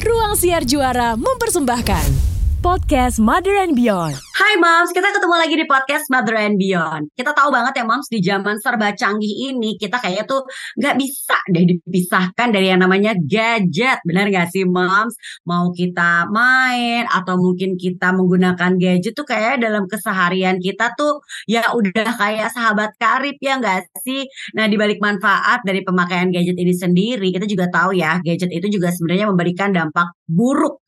Ruang 0.00 0.32
Siar 0.32 0.64
Juara 0.64 1.12
mempersembahkan 1.12 2.08
podcast 2.64 3.20
Mother 3.20 3.60
and 3.60 3.76
Beyond. 3.76 4.29
Hai 4.40 4.56
Moms, 4.56 4.96
kita 4.96 5.12
ketemu 5.12 5.36
lagi 5.36 5.52
di 5.52 5.68
podcast 5.68 6.08
Mother 6.08 6.32
and 6.32 6.56
Beyond. 6.56 7.12
Kita 7.12 7.36
tahu 7.36 7.52
banget 7.52 7.76
ya 7.76 7.84
Moms, 7.84 8.08
di 8.08 8.24
zaman 8.24 8.56
serba 8.56 8.96
canggih 8.96 9.52
ini 9.52 9.76
kita 9.76 10.00
kayaknya 10.00 10.24
tuh 10.24 10.48
nggak 10.80 10.96
bisa 10.96 11.36
deh 11.52 11.68
dipisahkan 11.68 12.48
dari 12.48 12.72
yang 12.72 12.80
namanya 12.80 13.12
gadget. 13.20 14.00
Benar 14.00 14.32
nggak 14.32 14.48
sih 14.48 14.64
Moms? 14.64 15.12
Mau 15.44 15.68
kita 15.76 16.24
main 16.32 17.04
atau 17.12 17.36
mungkin 17.36 17.76
kita 17.76 18.16
menggunakan 18.16 18.80
gadget 18.80 19.12
tuh 19.12 19.28
kayak 19.28 19.60
dalam 19.60 19.84
keseharian 19.84 20.56
kita 20.56 20.96
tuh 20.96 21.20
ya 21.44 21.76
udah 21.76 22.08
kayak 22.16 22.48
sahabat 22.48 22.96
karib 22.96 23.36
ya 23.44 23.60
nggak 23.60 23.92
sih? 24.00 24.24
Nah 24.56 24.64
di 24.72 24.80
balik 24.80 25.04
manfaat 25.04 25.60
dari 25.68 25.84
pemakaian 25.84 26.32
gadget 26.32 26.56
ini 26.56 26.72
sendiri, 26.72 27.28
kita 27.28 27.44
juga 27.44 27.68
tahu 27.68 27.92
ya 27.92 28.16
gadget 28.24 28.48
itu 28.56 28.72
juga 28.72 28.88
sebenarnya 28.88 29.28
memberikan 29.28 29.68
dampak 29.68 30.16
buruk 30.24 30.80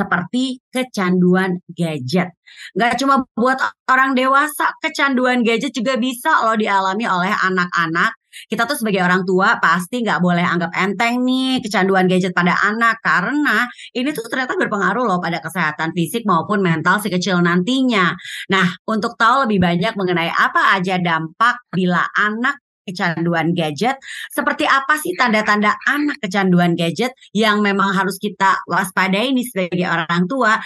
seperti 0.00 0.64
kecanduan 0.72 1.60
gadget. 1.76 2.32
Gak 2.72 2.96
cuma 2.96 3.22
buat 3.36 3.60
orang 3.92 4.16
dewasa, 4.16 4.72
kecanduan 4.80 5.44
gadget 5.44 5.76
juga 5.76 6.00
bisa 6.00 6.40
loh 6.48 6.56
dialami 6.56 7.04
oleh 7.04 7.30
anak-anak. 7.30 8.16
Kita 8.46 8.62
tuh 8.62 8.78
sebagai 8.78 9.02
orang 9.02 9.26
tua 9.26 9.58
pasti 9.58 10.06
nggak 10.06 10.22
boleh 10.22 10.46
anggap 10.46 10.70
enteng 10.78 11.26
nih 11.26 11.58
kecanduan 11.58 12.06
gadget 12.06 12.30
pada 12.30 12.54
anak 12.62 13.02
karena 13.02 13.66
ini 13.90 14.14
tuh 14.14 14.22
ternyata 14.30 14.54
berpengaruh 14.54 15.02
loh 15.02 15.18
pada 15.18 15.42
kesehatan 15.42 15.90
fisik 15.98 16.22
maupun 16.22 16.62
mental 16.62 17.02
si 17.02 17.10
kecil 17.10 17.42
nantinya. 17.42 18.14
Nah, 18.54 18.66
untuk 18.86 19.18
tahu 19.18 19.50
lebih 19.50 19.58
banyak 19.58 19.98
mengenai 19.98 20.30
apa 20.30 20.78
aja 20.78 21.02
dampak 21.02 21.58
bila 21.74 22.06
anak 22.14 22.62
kecanduan 22.84 23.52
gadget. 23.52 23.96
Seperti 24.32 24.64
apa 24.64 24.96
sih 25.00 25.14
tanda-tanda 25.16 25.76
anak 25.88 26.18
kecanduan 26.20 26.74
gadget 26.74 27.14
yang 27.36 27.60
memang 27.60 27.92
harus 27.94 28.16
kita 28.16 28.60
waspadai 28.66 29.32
nih 29.32 29.46
sebagai 29.46 29.86
orang 29.88 30.24
tua? 30.26 30.58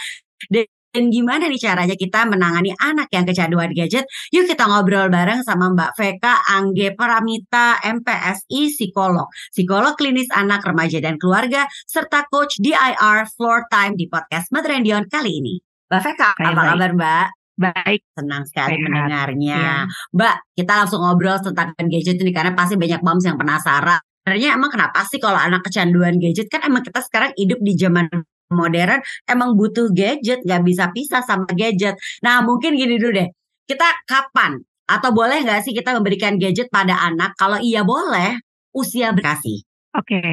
Dan 0.95 1.11
gimana 1.11 1.51
nih 1.51 1.59
caranya 1.59 1.99
kita 1.99 2.23
menangani 2.23 2.71
anak 2.79 3.11
yang 3.11 3.27
kecanduan 3.27 3.75
gadget? 3.75 4.07
Yuk 4.31 4.47
kita 4.47 4.71
ngobrol 4.71 5.11
bareng 5.11 5.43
sama 5.43 5.75
Mbak 5.75 5.91
Veka 5.99 6.47
Angge 6.55 6.95
Paramita, 6.95 7.83
MPSI 7.83 8.71
psikolog, 8.71 9.27
psikolog 9.51 9.99
klinis 9.99 10.31
anak, 10.31 10.63
remaja 10.63 11.03
dan 11.03 11.19
keluarga, 11.19 11.67
serta 11.91 12.31
coach 12.31 12.63
DIR 12.63 13.27
Floor 13.35 13.67
Time 13.67 13.99
di 13.99 14.07
podcast 14.07 14.55
Madrendion 14.55 15.11
kali 15.11 15.43
ini. 15.43 15.55
Mbak 15.91 16.01
Veka, 16.07 16.31
apa 16.39 16.63
kabar 16.63 16.91
Mbak? 16.95 17.44
Baik. 17.55 18.03
Senang 18.19 18.43
sekali 18.51 18.77
Sehat. 18.77 18.85
mendengarnya. 18.85 19.59
Ya. 19.59 19.77
Mbak, 20.11 20.37
kita 20.59 20.73
langsung 20.85 21.01
ngobrol 21.07 21.39
tentang 21.39 21.71
gadget 21.79 22.19
ini 22.19 22.33
karena 22.35 22.53
pasti 22.53 22.75
banyak 22.75 23.01
moms 23.01 23.25
yang 23.25 23.39
penasaran. 23.39 24.03
Sebenarnya 24.25 24.57
emang 24.57 24.73
kenapa 24.73 25.05
sih 25.05 25.21
kalau 25.21 25.37
anak 25.37 25.63
kecanduan 25.69 26.17
gadget 26.17 26.49
kan 26.49 26.65
emang 26.65 26.81
kita 26.81 27.05
sekarang 27.05 27.37
hidup 27.37 27.61
di 27.61 27.77
zaman 27.77 28.09
modern 28.53 29.01
emang 29.29 29.53
butuh 29.57 29.93
gadget 29.93 30.41
nggak 30.45 30.63
bisa 30.65 30.89
pisah 30.97 31.21
sama 31.21 31.49
gadget. 31.53 32.01
Nah 32.25 32.41
mungkin 32.41 32.73
gini 32.73 32.97
dulu 32.97 33.21
deh, 33.21 33.29
kita 33.69 33.85
kapan 34.09 34.61
atau 34.85 35.11
boleh 35.13 35.45
nggak 35.45 35.65
sih 35.65 35.73
kita 35.77 35.97
memberikan 35.97 36.41
gadget 36.41 36.73
pada 36.73 36.97
anak? 37.05 37.37
Kalau 37.37 37.61
iya 37.61 37.85
boleh, 37.85 38.41
usia 38.73 39.13
berkasih. 39.13 39.65
Oke, 39.95 40.19
okay. 40.19 40.29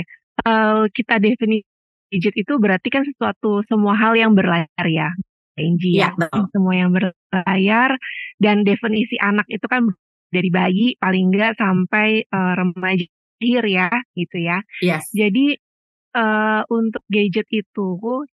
uh, 0.47 0.87
kita 0.91 1.19
definisi 1.19 1.67
gadget 2.11 2.35
itu 2.35 2.53
berarti 2.59 2.87
kan 2.91 3.03
sesuatu 3.03 3.63
semua 3.67 3.95
hal 3.95 4.15
yang 4.15 4.31
berlayar 4.35 4.87
ya. 4.87 5.11
PNG 5.55 5.83
ya, 5.95 6.11
ya 6.15 6.43
semua 6.51 6.73
yang 6.75 6.91
berlayar 6.95 7.95
dan 8.39 8.63
definisi 8.63 9.19
anak 9.19 9.45
itu 9.51 9.65
kan 9.67 9.91
dari 10.31 10.47
bayi 10.47 10.95
paling 10.95 11.29
enggak 11.29 11.59
sampai 11.59 12.23
uh, 12.31 12.53
remaja 12.55 13.05
akhir 13.41 13.63
ya 13.67 13.89
gitu 14.13 14.37
ya. 14.37 14.61
Yes. 14.79 15.09
Jadi 15.11 15.57
uh, 16.13 16.61
untuk 16.69 17.01
gadget 17.09 17.49
itu 17.49 17.87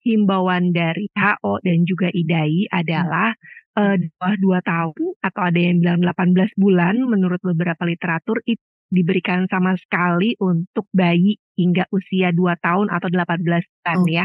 himbauan 0.05 0.77
dari 0.77 1.09
HO 1.17 1.65
dan 1.65 1.89
juga 1.89 2.13
IDAI 2.13 2.69
adalah 2.69 3.33
uh, 3.81 3.97
di 3.97 4.07
bawah 4.21 4.61
2 4.61 4.69
tahun 4.69 5.09
atau 5.25 5.41
ada 5.43 5.59
yang 5.59 5.81
bilang 5.81 6.01
18 6.05 6.61
bulan 6.61 6.95
menurut 7.09 7.41
beberapa 7.41 7.89
literatur 7.89 8.45
itu 8.45 8.61
diberikan 8.89 9.45
sama 9.53 9.77
sekali 9.77 10.33
untuk 10.41 10.89
bayi 10.97 11.37
hingga 11.57 11.85
usia 11.93 12.33
2 12.33 12.65
tahun 12.65 12.87
atau 12.89 13.09
18 13.13 13.45
bulan 13.45 13.99
okay. 14.05 14.13
ya. 14.13 14.25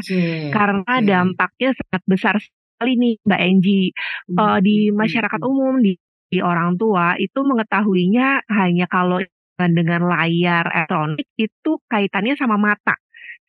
Karena 0.52 0.94
okay. 1.00 1.08
dampaknya 1.08 1.70
sangat 1.76 2.04
besar 2.08 2.36
sekali 2.84 3.00
nih 3.00 3.16
Mbak 3.24 3.42
Enji 3.48 3.82
uh, 4.36 4.60
di 4.60 4.92
masyarakat 4.92 5.40
umum 5.40 5.80
di, 5.80 5.96
di 6.28 6.44
orang 6.44 6.76
tua 6.76 7.16
itu 7.16 7.40
mengetahuinya 7.40 8.44
hanya 8.52 8.92
kalau 8.92 9.24
dengan 9.56 10.04
layar 10.04 10.68
elektronik 10.68 11.24
itu 11.40 11.80
kaitannya 11.88 12.36
sama 12.36 12.60
mata. 12.60 13.00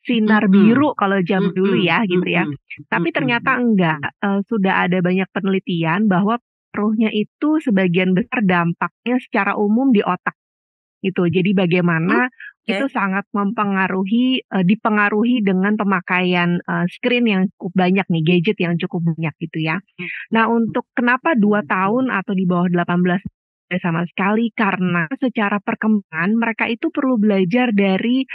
Sinar 0.05 0.47
biru 0.47 0.95
kalau 0.95 1.19
jam 1.19 1.51
dulu 1.51 1.75
ya 1.75 2.07
gitu 2.07 2.23
ya. 2.23 2.47
Tapi 2.87 3.11
ternyata 3.11 3.59
enggak. 3.59 3.99
Uh, 4.23 4.39
sudah 4.47 4.87
ada 4.87 5.03
banyak 5.03 5.27
penelitian 5.35 6.07
bahwa 6.07 6.39
pengaruhnya 6.71 7.11
itu 7.11 7.59
sebagian 7.59 8.15
besar 8.15 8.39
dampaknya 8.47 9.19
secara 9.19 9.59
umum 9.59 9.91
di 9.91 9.99
otak 9.99 10.31
gitu. 11.05 11.29
Jadi 11.29 11.53
bagaimana 11.53 12.25
okay. 12.65 12.81
itu 12.81 12.89
sangat 12.89 13.29
mempengaruhi 13.29 14.41
uh, 14.49 14.65
dipengaruhi 14.65 15.45
dengan 15.45 15.77
pemakaian 15.77 16.57
uh, 16.65 16.89
screen 16.89 17.29
yang 17.29 17.43
cukup 17.53 17.85
banyak 17.85 18.05
nih, 18.09 18.23
gadget 18.25 18.57
yang 18.57 18.75
cukup 18.81 19.13
banyak 19.13 19.33
gitu 19.37 19.61
ya. 19.61 19.77
Hmm. 19.77 20.09
Nah, 20.33 20.49
untuk 20.49 20.89
kenapa 20.97 21.37
dua 21.37 21.61
tahun 21.61 22.09
atau 22.09 22.33
di 22.33 22.49
bawah 22.49 22.65
18 22.73 23.21
sama 23.81 24.05
sekali 24.05 24.53
karena 24.53 25.09
secara 25.17 25.57
perkembangan 25.57 26.31
mereka 26.37 26.69
itu 26.69 26.93
perlu 26.93 27.17
belajar 27.17 27.73
dari 27.73 28.25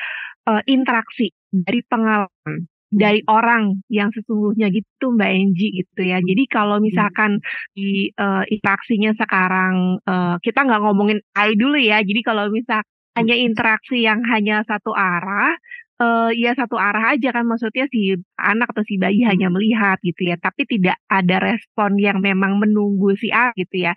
uh, 0.47 0.63
interaksi, 0.67 1.31
dari 1.51 1.83
pengalaman 1.87 2.70
dari 2.91 3.23
orang 3.31 3.87
yang 3.87 4.11
sesungguhnya 4.11 4.67
gitu 4.75 5.15
Mbak 5.15 5.31
Enji 5.31 5.67
gitu 5.79 6.03
ya. 6.03 6.19
Jadi 6.19 6.43
kalau 6.51 6.83
misalkan 6.83 7.39
di 7.71 8.11
uh, 8.19 8.43
interaksinya 8.51 9.15
sekarang 9.15 10.03
uh, 10.03 10.37
kita 10.43 10.67
nggak 10.67 10.83
ngomongin 10.83 11.23
AI 11.39 11.55
dulu 11.55 11.79
ya. 11.79 12.03
Jadi 12.03 12.21
kalau 12.27 12.51
misal 12.51 12.83
hanya 13.15 13.35
interaksi 13.39 14.03
yang 14.03 14.27
hanya 14.27 14.67
satu 14.67 14.91
arah, 14.91 15.55
uh, 16.03 16.31
ya 16.35 16.55
satu 16.59 16.75
arah 16.75 17.15
aja 17.15 17.31
kan 17.31 17.47
maksudnya 17.47 17.87
si 17.95 18.19
anak 18.35 18.75
atau 18.75 18.83
si 18.83 18.99
bayi 18.99 19.23
hanya 19.23 19.51
melihat 19.55 20.03
gitu 20.03 20.27
ya, 20.27 20.37
tapi 20.43 20.67
tidak 20.67 20.99
ada 21.07 21.39
respon 21.39 21.95
yang 21.95 22.19
memang 22.19 22.59
menunggu 22.59 23.15
si 23.15 23.31
A 23.31 23.55
gitu 23.55 23.87
ya. 23.87 23.95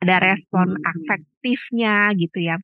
Ada 0.00 0.16
respon 0.32 0.80
afektifnya 0.80 2.14
gitu 2.16 2.40
ya. 2.40 2.56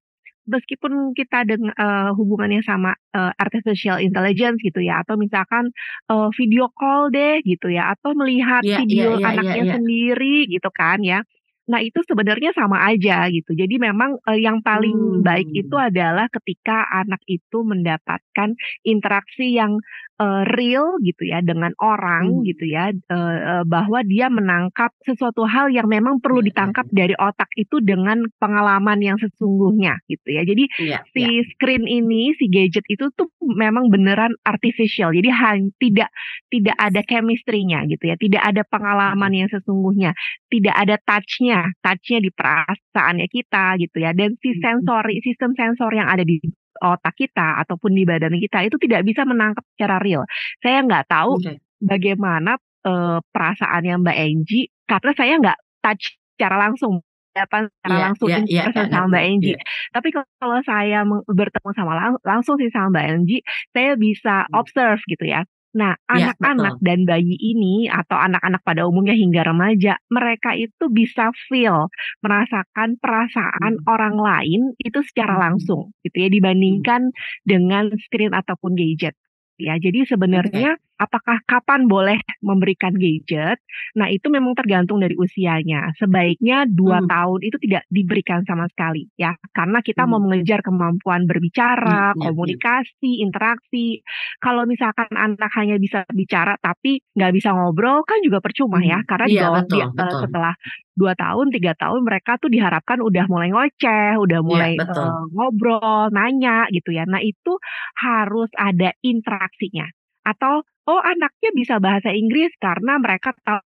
Meskipun 0.47 1.11
kita 1.19 1.43
dengan 1.43 1.75
uh, 1.75 2.11
hubungannya 2.15 2.62
sama 2.62 2.95
uh, 3.15 3.34
artificial 3.34 3.99
intelligence 3.99 4.62
gitu 4.62 4.79
ya, 4.79 5.03
atau 5.03 5.19
misalkan 5.19 5.75
uh, 6.07 6.31
video 6.39 6.71
call 6.71 7.11
deh 7.11 7.43
gitu 7.43 7.67
ya, 7.67 7.93
atau 7.99 8.15
melihat 8.15 8.62
yeah, 8.62 8.79
video 8.79 9.19
yeah, 9.19 9.23
yeah, 9.23 9.31
anaknya 9.34 9.55
yeah, 9.55 9.67
yeah. 9.67 9.75
sendiri 9.75 10.37
gitu 10.47 10.71
kan 10.71 11.03
ya. 11.03 11.21
Nah, 11.67 11.83
itu 11.83 11.99
sebenarnya 12.07 12.55
sama 12.55 12.79
aja 12.87 13.27
gitu. 13.27 13.51
Jadi 13.51 13.83
memang 13.83 14.23
uh, 14.23 14.39
yang 14.39 14.62
paling 14.62 15.19
hmm. 15.19 15.27
baik 15.27 15.51
itu 15.51 15.75
adalah 15.75 16.31
ketika 16.31 16.87
anak 16.95 17.19
itu 17.27 17.59
mendapatkan 17.67 18.55
interaksi 18.87 19.59
yang 19.59 19.83
uh, 20.21 20.43
real 20.53 20.99
gitu 21.00 21.28
ya 21.28 21.41
dengan 21.41 21.72
orang 21.78 22.41
hmm. 22.41 22.44
gitu 22.44 22.65
ya 22.69 22.93
uh, 23.10 23.62
bahwa 23.65 24.03
dia 24.03 24.28
menangkap 24.28 24.93
sesuatu 25.06 25.49
hal 25.49 25.72
yang 25.72 25.88
memang 25.88 26.19
perlu 26.19 26.43
iya, 26.43 26.49
ditangkap 26.53 26.87
iya. 26.91 26.97
dari 27.06 27.15
otak 27.16 27.50
itu 27.56 27.81
dengan 27.81 28.27
pengalaman 28.37 29.00
yang 29.00 29.16
sesungguhnya 29.16 30.03
gitu 30.10 30.28
ya. 30.28 30.43
Jadi 30.43 30.65
yeah, 30.82 31.00
si 31.15 31.25
yeah. 31.25 31.47
screen 31.56 31.87
ini, 31.87 32.34
si 32.37 32.50
gadget 32.50 32.84
itu 32.91 33.09
tuh 33.15 33.31
memang 33.41 33.88
beneran 33.88 34.34
artificial. 34.44 35.15
Jadi 35.15 35.31
hanya 35.32 35.71
tidak 35.81 36.10
tidak 36.53 36.77
ada 36.77 37.00
chemistry-nya 37.06 37.87
gitu 37.88 38.12
ya. 38.12 38.16
Tidak 38.19 38.43
ada 38.43 38.62
pengalaman 38.66 39.33
yang 39.33 39.48
sesungguhnya, 39.48 40.12
tidak 40.50 40.75
ada 40.75 40.97
touch-nya 41.00 41.37
touchnya, 41.37 41.60
touchnya 41.83 42.19
di 42.22 42.31
perasaannya 42.33 43.27
kita 43.28 43.65
gitu 43.83 43.97
ya. 44.00 44.10
Dan 44.16 44.34
si 44.41 44.56
sensori, 44.59 45.21
sistem 45.21 45.53
sensor 45.54 45.93
yang 45.93 46.09
ada 46.09 46.25
di 46.25 46.41
otak 46.81 47.14
kita 47.16 47.60
ataupun 47.64 47.92
di 47.92 48.04
badan 48.04 48.37
kita 48.37 48.64
itu 48.66 48.76
tidak 48.81 49.03
bisa 49.04 49.25
menangkap 49.25 49.64
secara 49.75 49.97
real. 50.00 50.25
Saya 50.60 50.82
nggak 50.84 51.06
tahu 51.09 51.41
okay. 51.41 51.56
bagaimana 51.80 52.56
uh, 52.86 53.18
perasaannya 53.33 53.95
Mbak 54.03 54.18
Enji 54.18 54.60
karena 54.86 55.12
saya 55.16 55.34
nggak 55.42 55.59
touch 55.83 56.16
secara 56.36 56.56
langsung 56.68 57.03
apa 57.36 57.68
secara 57.68 57.92
yeah, 57.92 58.04
langsung 58.09 58.28
yeah, 58.33 58.42
yeah, 58.48 58.66
yeah, 58.72 58.89
sama 58.89 59.06
Mbak 59.12 59.24
Enji. 59.28 59.53
Yeah. 59.53 59.65
Tapi 59.92 60.09
kalau 60.16 60.59
saya 60.65 60.98
bertemu 61.28 61.71
sama 61.77 61.92
lang 61.92 62.12
langsung 62.24 62.56
sih 62.56 62.72
sama 62.72 62.97
Mbak 62.97 63.06
Enji, 63.12 63.39
saya 63.77 63.92
bisa 64.01 64.48
hmm. 64.48 64.56
observe 64.56 65.01
gitu 65.04 65.24
ya. 65.28 65.45
Nah, 65.77 65.93
iya, 66.17 66.33
anak-anak 66.33 66.81
dan 66.81 67.05
bayi 67.05 67.37
ini 67.37 67.84
atau 67.93 68.17
anak-anak 68.17 68.65
pada 68.65 68.89
umumnya 68.89 69.13
hingga 69.13 69.45
remaja, 69.45 70.01
mereka 70.09 70.57
itu 70.57 70.89
bisa 70.89 71.28
feel, 71.53 71.93
merasakan 72.25 72.97
perasaan 72.97 73.84
hmm. 73.84 73.84
orang 73.84 74.17
lain 74.17 74.61
itu 74.81 75.05
secara 75.05 75.37
hmm. 75.37 75.43
langsung 75.45 75.93
gitu 76.01 76.17
ya 76.17 76.28
dibandingkan 76.33 77.13
dengan 77.45 77.93
screen 78.09 78.33
ataupun 78.33 78.73
gadget. 78.73 79.13
Ya, 79.61 79.77
jadi 79.77 80.09
sebenarnya 80.09 80.81
apakah 81.01 81.41
kapan 81.48 81.87
boleh 81.91 82.19
memberikan 82.45 82.93
gadget? 82.97 83.60
Nah, 83.98 84.09
itu 84.13 84.28
memang 84.33 84.54
tergantung 84.59 84.98
dari 85.03 85.15
usianya. 85.19 85.93
Sebaiknya 86.01 86.65
dua 86.69 87.01
Hmm. 87.01 87.09
tahun 87.09 87.41
itu 87.47 87.57
tidak 87.63 87.84
diberikan 87.93 88.43
sama 88.48 88.66
sekali 88.72 89.09
ya, 89.21 89.34
karena 89.57 89.81
kita 89.84 90.04
mau 90.09 90.16
Hmm. 90.16 90.25
mengejar 90.25 90.60
kemampuan 90.65 91.25
berbicara, 91.28 92.13
Ya, 92.15 92.15
ya, 92.15 92.31
ya. 92.43 92.57
komunikasi, 92.57 93.21
interaksi. 93.25 94.01
Kalau 94.43 94.65
misalkan 94.69 95.09
anak 95.16 95.51
hanya 95.57 95.77
bisa 95.81 96.04
bicara 96.13 96.57
tapi 96.60 97.01
nggak 97.16 97.33
bisa 97.37 97.53
ngobrol 97.57 98.03
kan 98.09 98.21
juga 98.25 98.41
percuma 98.45 98.81
ya, 98.84 99.01
Hmm. 99.01 99.07
karena 99.09 99.27
di 99.31 99.37
Iya, 99.37 99.42
bawah 99.42 99.63
betul, 99.63 99.84
dia, 99.84 99.87
eee, 99.97 100.15
betul. 100.16 100.22
setelah 100.22 100.54
2 100.97 101.13
tahun, 101.16 101.53
3 101.53 101.72
tahun 101.77 102.03
mereka 102.04 102.37
tuh 102.41 102.49
diharapkan 102.53 103.01
udah 103.04 103.25
mulai 103.31 103.49
ngoceh, 103.53 104.16
udah 104.21 104.41
Iya, 104.47 104.66
mulai, 104.66 104.78
betul. 104.78 105.16
eee, 105.16 105.22
ngobrol, 105.34 106.09
nanya 106.13 106.69
gitu 106.72 106.92
ya. 106.97 107.04
Nah, 107.09 107.21
itu 107.25 107.57
harus 108.01 108.49
ada 108.57 108.92
interaksinya. 109.04 109.96
Atau, 110.27 110.67
oh 110.91 111.01
anaknya 111.03 111.51
bisa 111.55 111.78
bahasa 111.78 112.11
Inggris 112.11 112.51
karena 112.59 112.99
mereka 112.99 113.31
tahu 113.47 113.63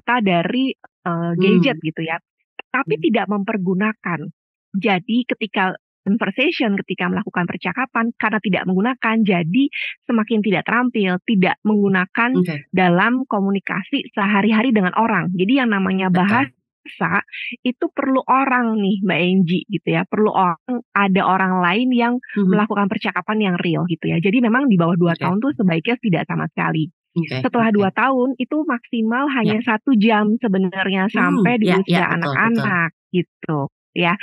kata 0.00 0.16
dari, 0.24 0.74
eee, 0.76 1.32
gadget 1.40 1.78
Hmm. 1.80 1.86
gitu 1.86 2.02
ya, 2.04 2.18
tapi 2.74 2.94
Hmm. 2.96 3.04
tidak 3.04 3.26
mempergunakan. 3.32 4.20
Jadi 4.76 5.18
ketika 5.28 5.74
conversation, 6.04 6.76
ketika 6.84 7.08
melakukan 7.12 7.46
percakapan 7.48 8.12
karena 8.20 8.40
tidak 8.44 8.62
menggunakan, 8.68 9.16
jadi 9.24 9.64
semakin 10.08 10.40
tidak 10.44 10.62
terampil, 10.68 11.12
tidak 11.24 11.56
menggunakan 11.64 12.32
Oke. 12.34 12.66
dalam 12.74 13.24
komunikasi 13.28 14.10
sehari-hari 14.12 14.70
dengan 14.76 14.92
orang. 14.98 15.32
Jadi 15.34 15.52
yang 15.64 15.70
namanya 15.72 16.10
Betul. 16.12 16.54
Bahasa 16.84 17.24
itu 17.64 17.84
perlu 17.96 18.20
orang 18.28 18.76
nih 18.76 19.00
Mbak 19.04 19.20
Enji 19.24 19.58
gitu 19.72 19.88
ya, 19.96 20.04
perlu 20.04 20.30
orang 20.36 20.84
ada 20.92 21.22
orang 21.24 21.54
lain 21.64 21.88
yang 21.96 22.14
Mhm. 22.36 22.44
melakukan 22.52 22.86
percakapan 22.92 23.38
yang 23.40 23.56
real 23.60 23.88
gitu 23.88 24.04
ya. 24.12 24.20
Jadi 24.20 24.44
memang 24.44 24.68
di 24.68 24.76
bawah 24.76 24.94
2 25.00 25.16
Oke. 25.16 25.20
tahun 25.20 25.40
tuh 25.40 25.52
sebaiknya 25.56 25.96
tidak 26.04 26.22
sama 26.28 26.44
sekali. 26.52 26.92
Oke 27.16 27.38
Setelah 27.40 27.70
oke. 27.70 27.74
2 27.74 27.90
tahun 27.94 28.36
itu 28.38 28.56
maksimal 28.68 29.24
hanya 29.32 29.58
1 29.64 29.96
jam 29.96 30.36
sebenarnya 30.42 31.08
Hmm, 31.12 31.16
sampai 31.16 31.56
di 31.62 31.68
ya 31.68 31.76
ya, 31.86 32.02
usia 32.02 32.08
betul 32.08 32.34
betul. 32.42 32.74
anak-anak 32.74 32.90
gitu 33.14 33.68
ya. 33.96 34.14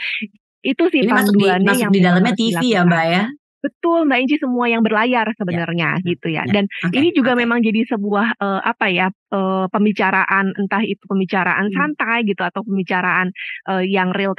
Itu 0.65 0.89
sih 0.93 1.03
Ini 1.03 1.11
masuk 1.17 1.33
di 1.41 1.45
panduannya 1.47 1.65
masuk 1.65 1.89
yang 1.89 1.93
di 1.93 1.99
dalamnya 2.05 2.33
TV 2.37 2.59
ya. 2.77 2.85
Mbak, 2.85 3.05
ya? 3.09 3.23
Betul 3.63 4.09
Mbak 4.09 4.19
Enji, 4.25 4.35
semua 4.41 4.65
yang 4.73 4.81
berlayar 4.81 5.29
Ya 5.49 5.59
sebenarnya 5.61 6.01
ya 6.01 6.01
gitu 6.01 6.33
ya. 6.33 6.49
ya. 6.49 6.53
Dan 6.53 6.65
Oke 6.85 6.97
ini 6.97 7.13
juga 7.13 7.37
oke. 7.37 7.37
memang 7.37 7.61
jadi 7.61 7.85
sebuah, 7.85 8.41
eee, 8.41 8.59
apa 8.65 8.85
ya, 8.89 9.07
eee, 9.13 9.65
pembicaraan 9.69 10.57
entah 10.57 10.81
itu 10.81 11.05
pembicaraan 11.05 11.69
Hmm. 11.69 11.71
santai 11.73 12.25
gitu 12.25 12.41
atau 12.41 12.65
pembicaraan, 12.65 13.29
eee, 13.69 13.83
yang 13.93 14.09
real 14.17 14.33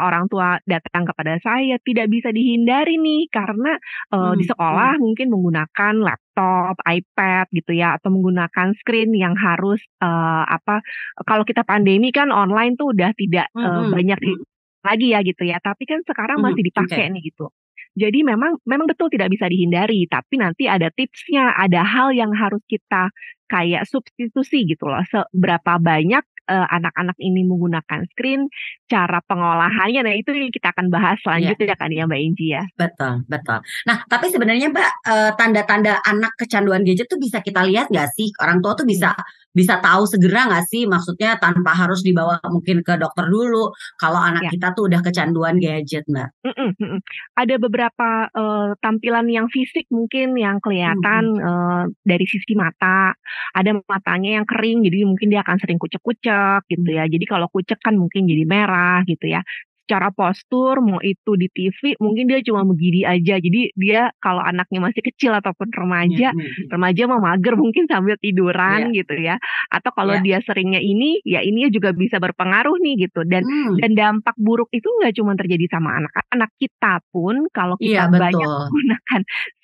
orang 0.00 0.28
tua 0.32 0.56
datang 0.68 1.04
kepada 1.08 1.36
saya, 1.44 1.76
tidak 1.84 2.08
bisa 2.12 2.32
dihindari 2.32 2.96
nih 3.00 3.28
karena, 3.32 3.76
eee, 4.12 4.32
di 4.40 4.44
Hmm 4.48 4.48
sekolah 4.48 4.96
hmm. 4.96 5.00
mungkin 5.00 5.28
menggunakan 5.32 5.94
laptop, 6.04 6.76
iPad 6.84 7.46
gitu 7.52 7.72
ya, 7.76 7.96
atau 8.00 8.12
menggunakan 8.12 8.76
screen 8.80 9.12
yang 9.16 9.36
harus, 9.40 9.80
eee, 10.04 10.42
apa, 10.48 10.80
kalau 11.28 11.44
kita 11.48 11.64
pandemi 11.68 12.12
kan 12.12 12.28
online 12.32 12.76
tuh 12.80 12.92
udah 12.96 13.12
tidak, 13.16 13.48
eee, 13.64 13.82
Mhm 13.82 13.92
banyak 13.92 14.20
mhm. 14.20 14.44
lagi 14.84 15.12
ya 15.16 15.20
gitu 15.24 15.44
ya, 15.48 15.60
tapi 15.64 15.84
kan 15.88 16.00
sekarang 16.08 16.38
Mhm, 16.38 16.44
masih 16.44 16.64
dipakai 16.64 17.08
nih 17.12 17.32
gitu. 17.32 17.52
Jadi 17.98 18.22
memang 18.22 18.54
memang 18.70 18.86
betul 18.86 19.10
tidak 19.10 19.34
bisa 19.34 19.50
dihindari, 19.50 20.06
tapi 20.06 20.38
nanti 20.38 20.70
ada 20.70 20.94
tipsnya, 20.94 21.50
ada 21.58 21.82
hal 21.82 22.14
yang 22.14 22.30
harus 22.30 22.62
kita 22.70 23.10
kayak 23.50 23.82
substitusi 23.90 24.62
gitu 24.62 24.86
loh, 24.86 25.02
seberapa 25.10 25.74
banyak, 25.82 26.22
eee, 26.46 26.66
anak-anak 26.70 27.18
ini 27.18 27.42
menggunakan 27.42 28.06
screen, 28.14 28.46
cara 28.86 29.18
pengolahannya, 29.26 30.06
nah 30.06 30.14
itu 30.14 30.30
yang 30.30 30.54
kita 30.54 30.70
akan 30.70 30.86
bahas 30.86 31.18
Iya. 31.18 31.50
selanjutnya 31.58 31.74
kan 31.74 31.90
ya 31.90 32.06
Mbak 32.06 32.20
Enji 32.30 32.46
ya. 32.54 32.62
Betul 32.78 33.26
betul. 33.26 33.58
Nah, 33.90 33.98
tapi 34.06 34.30
sebenarnya 34.30 34.70
Mbak, 34.70 34.90
eee, 35.10 35.30
tanda-tanda 35.34 35.98
anak 36.06 36.30
kecanduan 36.38 36.86
gadget 36.86 37.10
tuh 37.10 37.18
bisa 37.18 37.42
kita 37.42 37.66
lihat 37.66 37.90
nggak 37.90 38.14
sih? 38.14 38.30
Orang 38.38 38.62
tua 38.62 38.78
tuh 38.78 38.86
Hmm. 38.86 38.94
bisa 38.94 39.10
bisa 39.56 39.78
tahu 39.82 40.04
segera 40.08 40.46
nggak 40.50 40.64
sih? 40.70 40.84
Maksudnya 40.88 41.36
tanpa 41.42 41.72
harus 41.76 42.00
dibawa 42.06 42.38
mungkin 42.50 42.82
ke 42.86 42.94
dokter 43.00 43.26
dulu, 43.30 43.70
kalau 44.00 44.20
anak 44.22 44.44
Ya. 44.44 44.50
kita 44.50 44.72
tuh 44.76 44.88
udah 44.90 45.00
kecanduan 45.04 45.58
gadget, 45.62 46.04
Mbak? 46.10 46.30
Mhm 46.44 46.72
mhm. 46.80 46.98
Ada 47.36 47.60
beberapa, 47.60 48.08
eee, 48.32 48.72
tampilan 48.80 49.28
yang 49.28 49.44
fisik 49.52 49.84
mungkin 49.92 50.32
yang 50.40 50.56
kelihatan, 50.64 51.36
Mhm. 51.36 51.44
eee, 51.44 51.82
dari 52.00 52.24
sisi 52.24 52.56
mata, 52.56 53.12
ada 53.52 53.70
matanya 53.84 54.40
yang 54.40 54.46
kering, 54.48 54.80
jadi 54.88 55.04
mungkin 55.04 55.28
dia 55.28 55.44
akan 55.44 55.60
sering 55.60 55.76
kucek-kucek 55.76 56.64
gitu 56.72 56.88
Hmm. 56.88 56.96
ya. 56.96 57.04
Jadi 57.12 57.24
kalau 57.28 57.44
kucek 57.52 57.76
kan 57.84 57.92
mungkin 58.00 58.24
jadi 58.24 58.48
merah 58.48 59.04
gitu 59.04 59.28
ya. 59.28 59.44
Secara 59.90 60.14
postur 60.14 60.78
mau 60.78 61.02
itu 61.02 61.34
di 61.34 61.50
TV 61.50 61.98
mungkin 61.98 62.30
dia 62.30 62.38
cuma 62.46 62.62
begini 62.62 63.02
aja, 63.02 63.42
jadi 63.42 63.74
dia 63.74 64.14
kalau 64.22 64.38
anaknya 64.38 64.78
masih 64.78 65.02
kecil 65.02 65.34
ataupun 65.34 65.66
remaja, 65.74 66.30
iya 66.30 66.38
iya. 66.38 66.70
remaja 66.70 67.02
mah 67.10 67.18
mager 67.18 67.58
mungkin 67.58 67.90
sambil 67.90 68.14
tiduran 68.22 68.94
Iya. 68.94 69.02
gitu 69.02 69.14
ya. 69.18 69.34
Atau 69.66 69.90
kalau 69.90 70.14
Iya. 70.14 70.22
dia 70.22 70.38
seringnya 70.46 70.78
ini, 70.78 71.18
ya 71.26 71.42
ininya 71.42 71.74
juga 71.74 71.90
bisa 71.90 72.22
berpengaruh 72.22 72.78
nih 72.78 73.10
gitu. 73.10 73.26
Dan 73.26 73.42
Mmm. 73.42 73.82
dan 73.82 73.90
dampak 73.98 74.38
buruk 74.38 74.70
itu 74.70 74.86
nggak 74.86 75.10
cuma 75.18 75.34
terjadi 75.34 75.66
sama 75.66 75.98
anak-anak, 75.98 76.54
kita 76.54 77.02
pun 77.10 77.50
kalau 77.50 77.74
Iya, 77.82 78.06
kita 78.06 78.14
banyak 78.14 78.46
betul. 78.46 78.62
menggunakan 78.70 79.20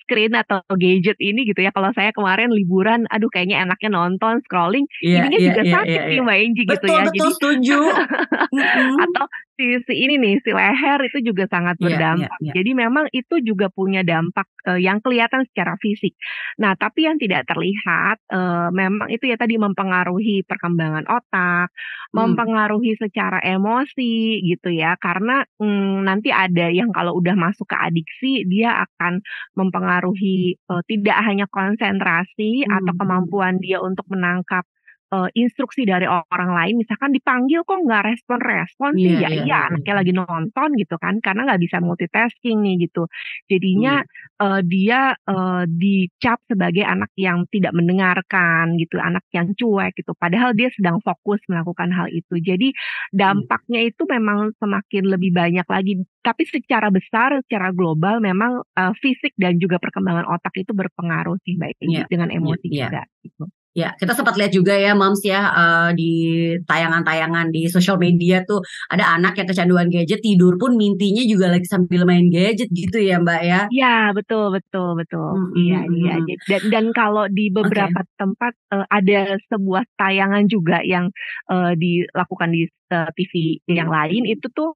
screen 0.06 0.32
atau 0.38 0.62
gadget 0.78 1.18
ini 1.20 1.44
gitu 1.50 1.60
ya. 1.66 1.70
Kalau 1.74 1.90
saya 1.92 2.14
kemarin 2.14 2.48
liburan, 2.54 3.04
aduh 3.10 3.28
kayaknya 3.34 3.66
enaknya 3.66 3.90
nonton, 3.92 4.38
scrolling, 4.46 4.86
Iya 5.04 5.18
ininya 5.18 5.40
iya 5.40 5.52
juga 5.52 5.62
iya 5.66 5.78
sakit 5.82 6.02
iya 6.06 6.06
nih. 6.08 6.22
Mbak 6.24 6.38
Enji 6.46 6.62
gitu 6.70 6.86
Betul 6.86 6.94
ya. 6.94 7.06
betul, 7.06 7.28
Jadi 7.28 7.32
setuju. 7.36 7.74
Atau 9.02 9.26
si 9.56 9.64
si 9.88 9.94
ini 10.06 10.16
nih, 10.20 10.34
si 10.44 10.50
leher 10.52 11.00
itu 11.08 11.18
juga 11.24 11.44
sangat 11.48 11.76
Iya 11.78 11.98
iya 12.12 12.28
berdampak. 12.28 12.40
iya. 12.40 12.56
Jadi 12.56 12.70
memang 12.76 13.08
itu 13.12 13.40
juga 13.44 13.68
punya 13.72 14.00
dampak, 14.04 14.46
eee, 14.68 14.84
yang 14.86 15.00
kelihatan 15.04 15.44
secara 15.50 15.74
fisik. 15.80 16.12
Nah, 16.60 16.76
tapi 16.76 17.04
yang 17.08 17.16
tidak 17.20 17.48
terlihat, 17.48 18.16
eee, 18.32 18.68
memang 18.72 19.08
itu 19.12 19.24
ya 19.28 19.36
tadi 19.40 19.56
mempengaruhi 19.60 20.44
perkembangan 20.48 21.04
otak, 21.08 21.68
Mmm. 22.14 22.16
mempengaruhi 22.16 22.96
secara 23.00 23.40
emosi 23.44 24.40
gitu 24.44 24.68
ya. 24.72 24.94
Karena, 25.00 25.42
mmm, 25.60 26.04
nanti 26.06 26.28
ada 26.32 26.68
yang 26.72 26.92
kalau 26.92 27.16
udah 27.18 27.34
masuk 27.36 27.66
ke 27.68 27.76
adiksi, 27.76 28.44
dia 28.48 28.84
akan 28.88 29.20
mempengaruhi, 29.56 29.95
eee, 30.58 30.82
tidak 30.90 31.18
hanya 31.26 31.46
konsentrasi 31.48 32.66
atau 32.68 32.92
Mmm, 32.92 32.98
mhm. 32.98 32.98
kemampuan 33.00 33.54
dia 33.62 33.78
untuk 33.80 34.04
menangkap, 34.12 34.64
eee, 35.12 35.28
instruksi 35.38 35.84
dari 35.86 36.06
orang 36.08 36.50
lain. 36.56 36.74
Misalkan 36.82 37.12
dipanggil 37.14 37.62
kok 37.66 37.78
nggak 37.82 38.04
respon-respon 38.14 38.98
sih, 39.04 39.14
Iya 39.14 39.20
ya 39.20 39.30
iya 39.30 39.44
iya 39.44 39.56
iya 39.70 39.70
anaknya 39.70 39.94
lagi 40.02 40.12
nonton 40.16 40.68
gitu 40.80 40.96
kan, 41.02 41.18
karena 41.22 41.46
nggak 41.50 41.62
bisa 41.62 41.78
multitasking 41.84 42.62
nih 42.64 42.88
gitu. 42.90 43.06
Jadinya, 43.50 44.00
Iya. 44.00 44.06
eee, 44.42 44.60
dia, 44.66 45.14
eee, 45.28 45.62
dicap 45.70 46.38
sebagai 46.50 46.84
anak 46.86 47.10
yang 47.18 47.44
tidak 47.52 47.72
mendengarkan 47.76 48.76
gitu, 48.80 48.98
anak 49.02 49.22
yang 49.34 49.52
cuek 49.58 49.92
gitu, 49.98 50.12
padahal 50.18 50.52
dia 50.56 50.68
sedang 50.74 50.98
fokus 51.04 51.40
melakukan 51.50 51.90
hal 51.94 52.08
itu. 52.12 52.38
Jadi 52.42 52.72
dampaknya 53.14 53.80
itu 53.86 54.02
memang 54.08 54.52
semakin 54.58 55.04
lebih 55.10 55.30
banyak 55.34 55.66
lagi, 55.68 55.92
tapi 56.24 56.42
secara 56.48 56.88
besar, 56.94 57.38
secara 57.46 57.70
global 57.74 58.18
memang, 58.22 58.62
eee, 58.76 58.92
fisik 59.02 59.32
dan 59.38 59.58
juga 59.62 59.78
perkembangan 59.82 60.26
otak 60.30 60.54
itu 60.62 60.72
berpengaruh 60.74 61.38
sih 61.46 61.54
Enji, 61.82 62.02
Iya 62.02 62.08
dengan 62.08 62.30
emosi 62.32 62.68
iya. 62.70 62.88
juga 62.88 63.02
gitu. 63.24 63.46
Ya, 63.76 63.92
kita 64.00 64.16
sempat 64.16 64.40
lihat 64.40 64.56
juga 64.56 64.72
ya 64.72 64.96
Moms 64.96 65.20
ya, 65.20 65.52
eee, 65.52 65.88
di 66.00 66.10
tayangan-tayangan 66.64 67.52
di 67.52 67.68
sosial 67.68 68.00
media 68.00 68.40
tuh, 68.48 68.64
ada 68.88 69.04
anak 69.20 69.36
yang 69.36 69.44
kecanduan 69.52 69.92
gadget, 69.92 70.24
tidur 70.24 70.56
pun 70.56 70.80
mimpinya 70.80 71.20
juga 71.28 71.52
lagi 71.52 71.68
sambil 71.68 72.08
main 72.08 72.32
gadget 72.32 72.72
gitu 72.72 72.96
ya, 72.96 73.20
Mbak, 73.20 73.40
ya? 73.44 73.68
Iya, 73.72 74.14
betul 74.14 74.54
betul 74.54 74.94
betul. 74.94 75.26
Mhm 75.34 75.58
Iya 75.58 75.78
iya. 75.90 76.14
dan 76.46 76.62
dan 76.70 76.84
kalau 76.94 77.26
di 77.26 77.50
beberapa 77.50 77.98
tempat, 78.14 78.54
eee, 78.70 78.86
ada 78.94 79.18
sebuah 79.50 79.82
tayangan 79.98 80.46
juga 80.46 80.78
yang, 80.86 81.10
eee, 81.50 81.72
dilakukan 81.74 82.54
di, 82.54 82.62
eee, 82.94 83.08
TV 83.18 83.32
yang 83.66 83.90
lain, 83.90 84.22
itu 84.30 84.46
tuh, 84.54 84.70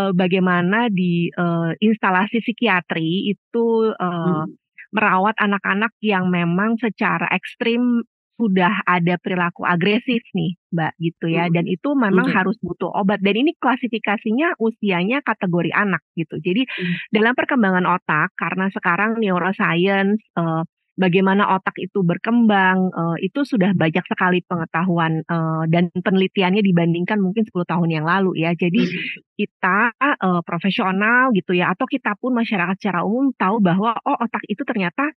eee, 0.00 0.12
bagaimana 0.16 0.88
di, 0.88 1.28
eee, 1.28 1.70
instalasi 1.84 2.40
psikiatri 2.40 3.28
itu, 3.36 3.92
eee, 3.92 4.42
Mhm. 4.48 4.56
merawat 4.96 5.36
anak-anak 5.36 5.92
yang 6.00 6.32
memang 6.32 6.80
secara 6.80 7.28
ekstrim 7.36 8.00
sudah 8.40 8.72
ada 8.88 9.20
perilaku 9.20 9.68
agresif 9.68 10.24
nih, 10.32 10.56
Mbak, 10.72 10.92
gitu 11.04 11.26
ya. 11.28 11.52
Dan 11.52 11.68
itu 11.68 11.92
memang 11.92 12.24
Oke. 12.28 12.32
harus 12.32 12.56
butuh 12.64 12.88
obat 12.96 13.20
dan 13.20 13.36
ini 13.36 13.52
klasifikasinya 13.60 14.56
usianya 14.56 15.20
kategori 15.20 15.70
anak 15.76 16.00
gitu. 16.16 16.40
Jadi 16.40 16.64
Mmm. 16.78 17.00
dalam 17.12 17.36
perkembangan 17.36 17.84
otak, 17.84 18.32
karena 18.40 18.72
sekarang 18.72 19.20
neuroscience, 19.20 20.24
eee, 20.40 20.62
bagaimana 20.96 21.52
otak 21.60 21.76
itu 21.84 22.00
berkembang, 22.04 22.88
eee, 22.96 23.28
itu 23.28 23.44
sudah 23.44 23.76
banyak 23.76 24.04
sekali 24.08 24.40
pengetahuan, 24.48 25.20
eee, 25.28 25.62
dan 25.68 25.92
penelitiannya 25.92 26.64
dibandingkan 26.64 27.20
mungkin 27.20 27.44
10 27.44 27.68
tahun 27.68 27.92
yang 27.92 28.06
lalu 28.08 28.40
ya. 28.40 28.56
Jadi 28.56 28.88
Mhm. 28.88 29.22
kita, 29.36 29.92
eee, 30.00 30.40
profesional 30.48 31.32
gitu 31.36 31.52
ya, 31.56 31.72
atau 31.76 31.84
kita 31.88 32.16
pun 32.20 32.32
masyarakat 32.36 32.76
secara 32.80 33.04
umum 33.04 33.32
tahu 33.36 33.60
bahwa, 33.64 33.96
oh 34.08 34.16
otak 34.20 34.44
itu 34.48 34.64
ternyata 34.64 35.12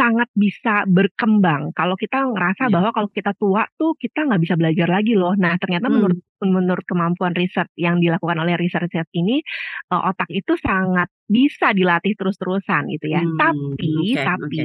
sangat 0.00 0.28
bisa 0.32 0.88
berkembang. 0.88 1.76
Kalau 1.76 1.94
kita 2.00 2.18
ngerasa 2.32 2.64
Iya. 2.64 2.74
bahwa 2.74 2.90
kalau 2.96 3.08
kita 3.12 3.32
tua 3.36 3.68
tuh 3.76 3.92
kita 4.00 4.24
nggak 4.28 4.40
bisa 4.44 4.54
belajar 4.60 4.88
lagi 4.88 5.12
loh. 5.20 5.36
Nah, 5.36 5.54
ternyata 5.60 5.92
menurut 5.92 6.16
Mmm. 6.16 6.22
menurut 6.40 6.84
kemampuan 6.88 7.36
riset 7.36 7.68
yang 7.76 8.00
dilakukan 8.00 8.40
oleh 8.40 8.56
researcher 8.56 9.04
ini, 9.12 9.44
eee, 9.92 10.02
otak 10.10 10.30
itu 10.32 10.56
sangat 10.56 11.08
bisa 11.28 11.76
dilatih 11.76 12.16
terus-terusan 12.16 12.88
gitu 12.96 13.06
ya. 13.12 13.22
Mmm, 13.22 13.36
Tapi 13.36 13.92
oke 14.02 14.24
tapi 14.24 14.60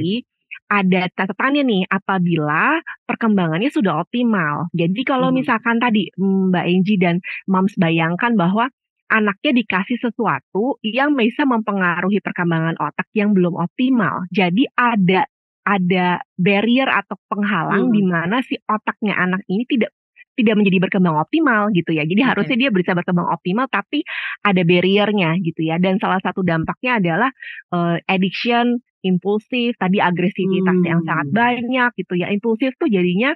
ada 0.66 1.06
catatannya 1.14 1.62
nih 1.62 1.82
apabila 1.90 2.80
perkembangannya 3.06 3.70
sudah 3.70 4.02
optimal. 4.02 4.66
Jadi 4.74 5.00
kalau 5.06 5.28
Hmm. 5.28 5.36
misalkan 5.36 5.78
tadi 5.78 6.10
Mbak 6.18 6.64
Enji 6.66 6.94
dan 6.98 7.22
Moms 7.46 7.74
bayangkan 7.78 8.34
bahwa 8.34 8.66
anaknya 9.10 9.52
dikasih 9.62 9.98
sesuatu 10.02 10.78
yang 10.82 11.14
bisa 11.14 11.46
mempengaruhi 11.46 12.18
perkembangan 12.22 12.76
otak 12.80 13.06
yang 13.14 13.32
belum 13.36 13.54
optimal. 13.58 14.26
Jadi 14.34 14.66
ada 14.74 15.26
ada 15.66 16.22
barrier 16.38 16.86
atau 16.86 17.18
penghalang 17.26 17.90
Hmm. 17.90 17.94
di 17.94 18.02
mana 18.06 18.38
si 18.46 18.54
otaknya 18.66 19.18
anak 19.18 19.42
ini 19.50 19.66
tidak 19.66 19.90
tidak 20.36 20.54
menjadi 20.60 20.78
berkembang 20.84 21.16
optimal 21.16 21.72
gitu 21.72 21.96
ya. 21.96 22.04
Jadi 22.04 22.22
Oke. 22.22 22.28
harusnya 22.28 22.56
dia 22.60 22.70
bisa 22.70 22.92
berkembang 22.92 23.26
optimal 23.32 23.66
tapi 23.72 24.04
ada 24.44 24.62
barriernya 24.62 25.40
gitu 25.42 25.64
ya. 25.64 25.80
Dan 25.80 25.96
salah 25.98 26.20
satu 26.20 26.44
dampaknya 26.44 27.00
adalah 27.00 27.30
eh, 27.72 27.96
addiction, 28.06 28.78
impulsif, 29.02 29.74
tadi 29.80 29.98
agresivitas 29.98 30.78
yang 30.84 31.00
sangat 31.08 31.28
Hmm. 31.32 31.36
banyak 31.36 31.90
gitu 31.98 32.14
ya. 32.20 32.28
Impulsif 32.30 32.76
tuh 32.78 32.86
jadinya 32.92 33.32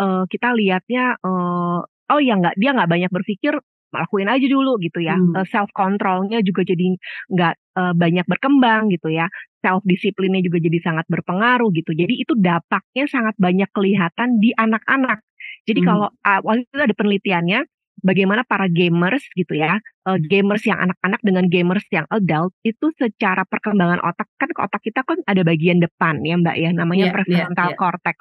eh, 0.00 0.22
kita 0.28 0.52
lihatnya 0.54 1.16
eh, 1.18 1.78
oh 2.12 2.20
ya 2.20 2.34
nggak 2.36 2.54
dia 2.60 2.70
nggak 2.76 2.90
banyak 2.90 3.10
berpikir 3.10 3.56
lakuin 3.92 4.28
aja 4.28 4.46
dulu 4.48 4.80
gitu 4.80 4.98
ya. 5.04 5.16
Hmm. 5.20 5.44
self 5.46 5.70
controlnya 5.76 6.40
juga 6.42 6.64
jadi 6.64 6.96
nggak 7.32 7.54
eh, 7.78 7.94
banyak 7.96 8.26
berkembang 8.28 8.88
gitu 8.92 9.12
ya. 9.12 9.28
Self 9.62 9.84
disiplinnya 9.86 10.42
juga 10.42 10.58
jadi 10.58 10.78
sangat 10.82 11.06
berpengaruh 11.06 11.70
gitu. 11.76 11.94
Jadi 11.94 12.14
itu 12.24 12.34
dampaknya 12.34 13.04
sangat 13.06 13.34
banyak 13.38 13.70
kelihatan 13.70 14.40
di 14.42 14.50
anak-anak. 14.56 15.22
Jadi 15.68 15.80
Hmm. 15.82 15.88
kalau 15.88 16.08
uh, 16.10 16.40
waktu 16.42 16.66
itu 16.66 16.82
ada 16.82 16.94
penelitiannya 16.96 17.60
bagaimana 18.02 18.42
para 18.44 18.66
gamers 18.66 19.22
gitu 19.32 19.54
ya, 19.54 19.78
eh, 19.80 20.18
gamers 20.26 20.62
yang 20.66 20.78
anak-anak 20.78 21.20
dengan 21.22 21.46
gamers 21.46 21.86
yang 21.90 22.06
adult 22.10 22.52
itu 22.62 22.90
secara 22.98 23.46
perkembangan 23.46 24.02
otak 24.02 24.26
kan 24.38 24.50
ke 24.50 24.60
otak 24.60 24.82
kita 24.82 25.00
kan 25.06 25.18
ada 25.24 25.42
bagian 25.42 25.78
depan 25.78 26.20
ya 26.26 26.34
Mbak 26.36 26.56
ya 26.58 26.70
namanya 26.74 27.06
Iya, 27.06 27.10
iya, 27.10 27.16
prefrontal 27.16 27.68
iya. 27.72 27.78
cortex. 27.78 28.16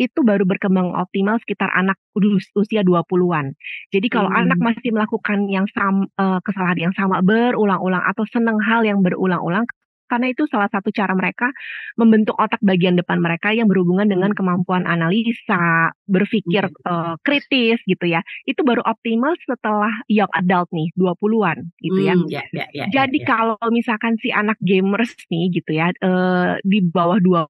Itu 0.00 0.24
baru 0.24 0.48
berkembang 0.48 0.96
optimal 0.96 1.36
sekitar 1.44 1.68
anak 1.76 2.00
us- 2.16 2.48
usia 2.56 2.80
20-an. 2.80 3.52
Jadi 3.92 4.08
kalau 4.08 4.32
Hmm. 4.32 4.48
anak 4.48 4.58
masih 4.58 4.90
melakukan 4.96 5.44
yang 5.52 5.68
sam, 5.70 6.08
eh, 6.08 6.38
kesalahan 6.42 6.90
yang 6.90 6.94
sama 6.96 7.20
berulang-ulang 7.20 8.00
atau 8.08 8.24
senang 8.28 8.58
hal 8.64 8.82
yang 8.82 9.04
berulang-ulang 9.04 9.68
karena 10.10 10.32
itu 10.32 10.48
salah 10.50 10.68
satu 10.72 10.90
cara 10.90 11.12
mereka 11.14 11.52
membentuk 12.00 12.34
otak 12.40 12.60
bagian 12.64 12.96
depan 12.98 13.20
mereka 13.22 13.52
yang 13.54 13.68
berhubungan 13.70 14.08
dengan 14.08 14.32
Hmm. 14.32 14.38
kemampuan 14.38 14.84
analisa, 14.88 15.92
berpikir 16.08 16.66
eh, 16.68 17.14
kritis 17.22 17.78
gitu 17.86 18.04
ya. 18.08 18.20
Itu 18.48 18.64
baru 18.66 18.82
optimal 18.84 19.36
setelah 19.44 19.92
young 20.10 20.30
adult 20.34 20.68
nih, 20.74 20.88
20-an 20.96 21.70
gitu 21.84 22.00
ya. 22.02 22.14
Hmm, 22.16 22.26
ya, 22.30 22.42
ya, 22.52 22.66
ya, 22.72 22.86
ya, 22.86 22.86
Jadi 22.90 23.18
ya. 23.22 23.26
kalau 23.28 23.58
misalkan 23.70 24.16
si 24.20 24.32
anak 24.32 24.56
gamers 24.64 25.14
nih 25.28 25.52
gitu 25.52 25.76
ya, 25.76 25.92
eh, 25.92 26.52
di 26.64 26.78
bawah 26.82 27.18
dua 27.20 27.42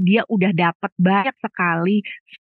dia 0.00 0.24
udah 0.28 0.52
dapat 0.56 0.92
banyak 0.96 1.36
sekali 1.44 2.00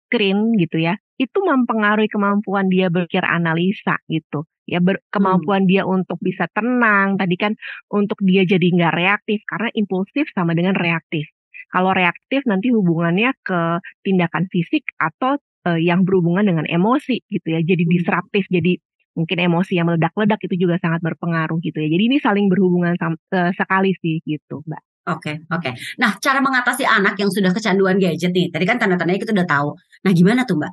screen 0.07 0.55
gitu 0.59 0.79
ya, 0.79 0.95
itu 1.21 1.37
mempengaruhi 1.51 2.09
kemampuan 2.09 2.65
dia 2.73 2.87
berpikir 2.89 3.21
analisa 3.37 3.95
gitu. 4.09 4.39
Ya 4.65 4.79
ber- 4.81 5.01
Hmm. 5.01 5.11
kemampuan 5.13 5.63
dia 5.69 5.83
untuk 5.85 6.17
bisa 6.21 6.45
tenang, 6.57 7.07
tadi 7.21 7.35
kan 7.43 7.53
untuk 7.93 8.17
dia 8.25 8.41
jadi 8.47 8.67
nggak 8.77 8.93
reaktif 9.01 9.39
karena 9.49 9.69
impulsif 9.77 10.25
sama 10.33 10.51
dengan 10.57 10.73
reaktif. 10.77 11.25
Kalau 11.73 11.91
reaktif 11.95 12.41
nanti 12.49 12.67
hubungannya 12.73 13.31
ke 13.47 13.61
tindakan 14.05 14.45
fisik 14.51 14.83
atau 14.99 15.37
eh, 15.69 15.77
yang 15.77 16.01
berhubungan 16.07 16.41
dengan 16.49 16.65
emosi 16.65 17.21
gitu 17.29 17.47
ya. 17.53 17.61
Jadi 17.61 17.83
Hmm. 17.85 17.93
disruptif, 17.93 18.43
jadi 18.49 18.81
mungkin 19.13 19.37
emosi 19.45 19.77
yang 19.77 19.87
meledak-ledak 19.93 20.39
itu 20.47 20.55
juga 20.65 20.75
sangat 20.81 21.05
berpengaruh 21.05 21.61
gitu 21.61 21.77
ya. 21.83 21.87
Jadi 21.91 22.03
ini 22.09 22.17
saling 22.17 22.49
berhubungan 22.49 22.97
sam- 22.97 23.21
eh, 23.29 23.53
sekali 23.53 23.93
sih 24.01 24.25
gitu, 24.25 24.65
Mbak. 24.65 24.83
Oke, 25.01 25.41
oke. 25.49 25.69
Nah, 25.97 26.13
cara 26.21 26.37
mengatasi 26.45 26.85
anak 26.85 27.17
yang 27.17 27.33
sudah 27.33 27.49
kecanduan 27.49 27.97
gadget 27.97 28.29
nih, 28.37 28.53
tadi 28.53 28.65
kan 28.69 28.77
tanda-tandanya 28.77 29.17
kita 29.17 29.33
udah 29.33 29.49
tahu. 29.49 29.69
Nah, 30.05 30.11
gimana 30.13 30.45
tuh, 30.45 30.61
Mbak? 30.61 30.71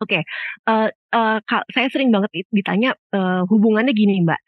Oke, 0.00 0.20
eh, 0.68 0.88
eh, 0.90 1.38
ka- 1.44 1.66
saya 1.72 1.88
sering 1.92 2.08
banget 2.12 2.32
it- 2.32 2.52
ditanya 2.52 2.96
eh, 3.12 3.42
hubungannya 3.48 3.92
gini 3.92 4.24
Mbak, 4.24 4.40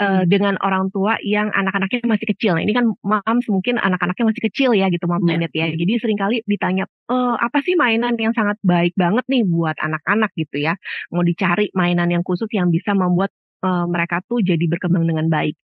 Hmm. 0.00 0.24
dengan 0.24 0.56
orang 0.64 0.88
tua 0.88 1.20
yang 1.20 1.52
anak-anaknya 1.52 2.08
masih 2.08 2.24
kecil. 2.32 2.56
Nah, 2.56 2.64
ini 2.64 2.72
kan 2.72 2.88
moms 3.04 3.44
mungkin 3.52 3.76
anak-anaknya 3.76 4.32
masih 4.32 4.42
kecil 4.48 4.70
ya 4.72 4.88
gitu 4.88 5.04
Mom 5.04 5.20
Iya, 5.20 5.26
Planet 5.28 5.52
ya. 5.52 5.66
Jadi 5.76 5.92
sering 6.00 6.16
kali 6.16 6.40
ditanya, 6.48 6.88
"Eh, 7.12 7.34
apa 7.36 7.60
sih 7.60 7.76
mainan 7.76 8.16
yang 8.16 8.32
sangat 8.32 8.56
baik 8.64 8.96
banget 8.96 9.28
nih 9.28 9.44
buat 9.44 9.76
anak-anak 9.76 10.32
gitu 10.40 10.56
ya? 10.56 10.72
Mau 11.12 11.20
dicari 11.20 11.68
mainan 11.76 12.08
yang 12.08 12.24
khusus 12.24 12.48
yang 12.56 12.72
bisa 12.72 12.96
membuat 12.96 13.28
eh, 13.60 13.84
mereka 13.88 14.20
tuh 14.24 14.40
jadi 14.40 14.64
berkembang 14.66 15.04
dengan 15.06 15.26
baik. 15.28 15.56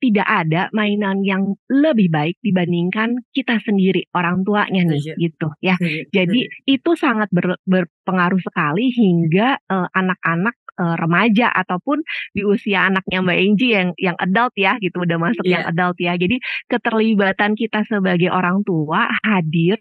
Tidak 0.00 0.26
ada 0.26 0.68
mainan 0.76 1.24
yang 1.24 1.56
lebih 1.72 2.12
baik 2.12 2.36
dibandingkan 2.44 3.24
kita 3.32 3.56
sendiri 3.64 4.04
orang 4.12 4.44
tuanya 4.44 4.84
nih 4.84 5.00
Setuju. 5.00 5.14
gitu 5.16 5.48
ya. 5.64 5.76
Setuju, 5.80 6.00
Jadi 6.12 6.40
setuju. 6.44 6.68
itu 6.68 6.90
sangat 6.98 7.28
ber- 7.32 7.62
berpengaruh 7.64 8.40
sekali 8.44 8.92
hingga 8.92 9.56
eh, 9.58 9.88
anak-anak 9.90 10.56
eh, 10.78 10.94
remaja 10.98 11.50
ataupun 11.54 12.02
di 12.32 12.42
usia 12.42 12.88
anaknya 12.88 13.18
Mbak 13.22 13.38
Enji 13.38 13.68
yang 13.72 13.88
yang 13.98 14.16
adult 14.18 14.54
ya 14.58 14.76
gitu 14.78 15.02
udah 15.02 15.18
masuk 15.18 15.44
yang 15.46 15.62
Iya. 15.64 15.70
adult 15.70 15.96
ya. 15.98 16.12
Jadi 16.18 16.36
keterlibatan 16.68 17.54
kita 17.54 17.86
sebagai 17.86 18.30
orang 18.30 18.60
tua 18.66 19.06
hadir 19.22 19.78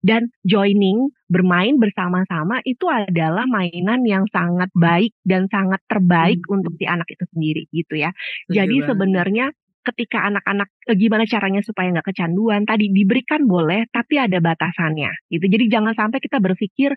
dan 0.00 0.30
joining 0.46 1.10
bermain 1.26 1.78
bersama-sama 1.78 2.62
itu 2.64 2.86
adalah 2.86 3.46
mainan 3.46 4.02
yang 4.06 4.24
sangat 4.30 4.70
baik 4.74 5.12
dan 5.22 5.46
sangat 5.50 5.78
terbaik 5.90 6.38
Hmm. 6.46 6.62
untuk 6.62 6.74
si 6.78 6.86
anak 6.86 7.06
itu 7.10 7.24
sendiri 7.34 7.62
gitu 7.70 7.94
ya. 7.98 8.10
Setuju 8.46 8.54
Jadi 8.56 8.76
banget. 8.76 8.88
sebenarnya 8.90 9.46
ketika 9.92 10.26
anak-anak 10.30 10.68
eh, 10.88 10.96
gimana 10.96 11.24
caranya 11.28 11.60
supaya 11.66 11.90
nggak 11.92 12.08
kecanduan 12.14 12.64
tadi 12.64 12.88
diberikan 12.90 13.44
boleh 13.46 13.86
tapi 13.90 14.18
ada 14.20 14.38
batasannya 14.38 15.10
gitu. 15.32 15.44
Jadi 15.46 15.64
jangan 15.70 15.92
sampai 15.98 16.18
kita 16.22 16.38
berpikir 16.42 16.94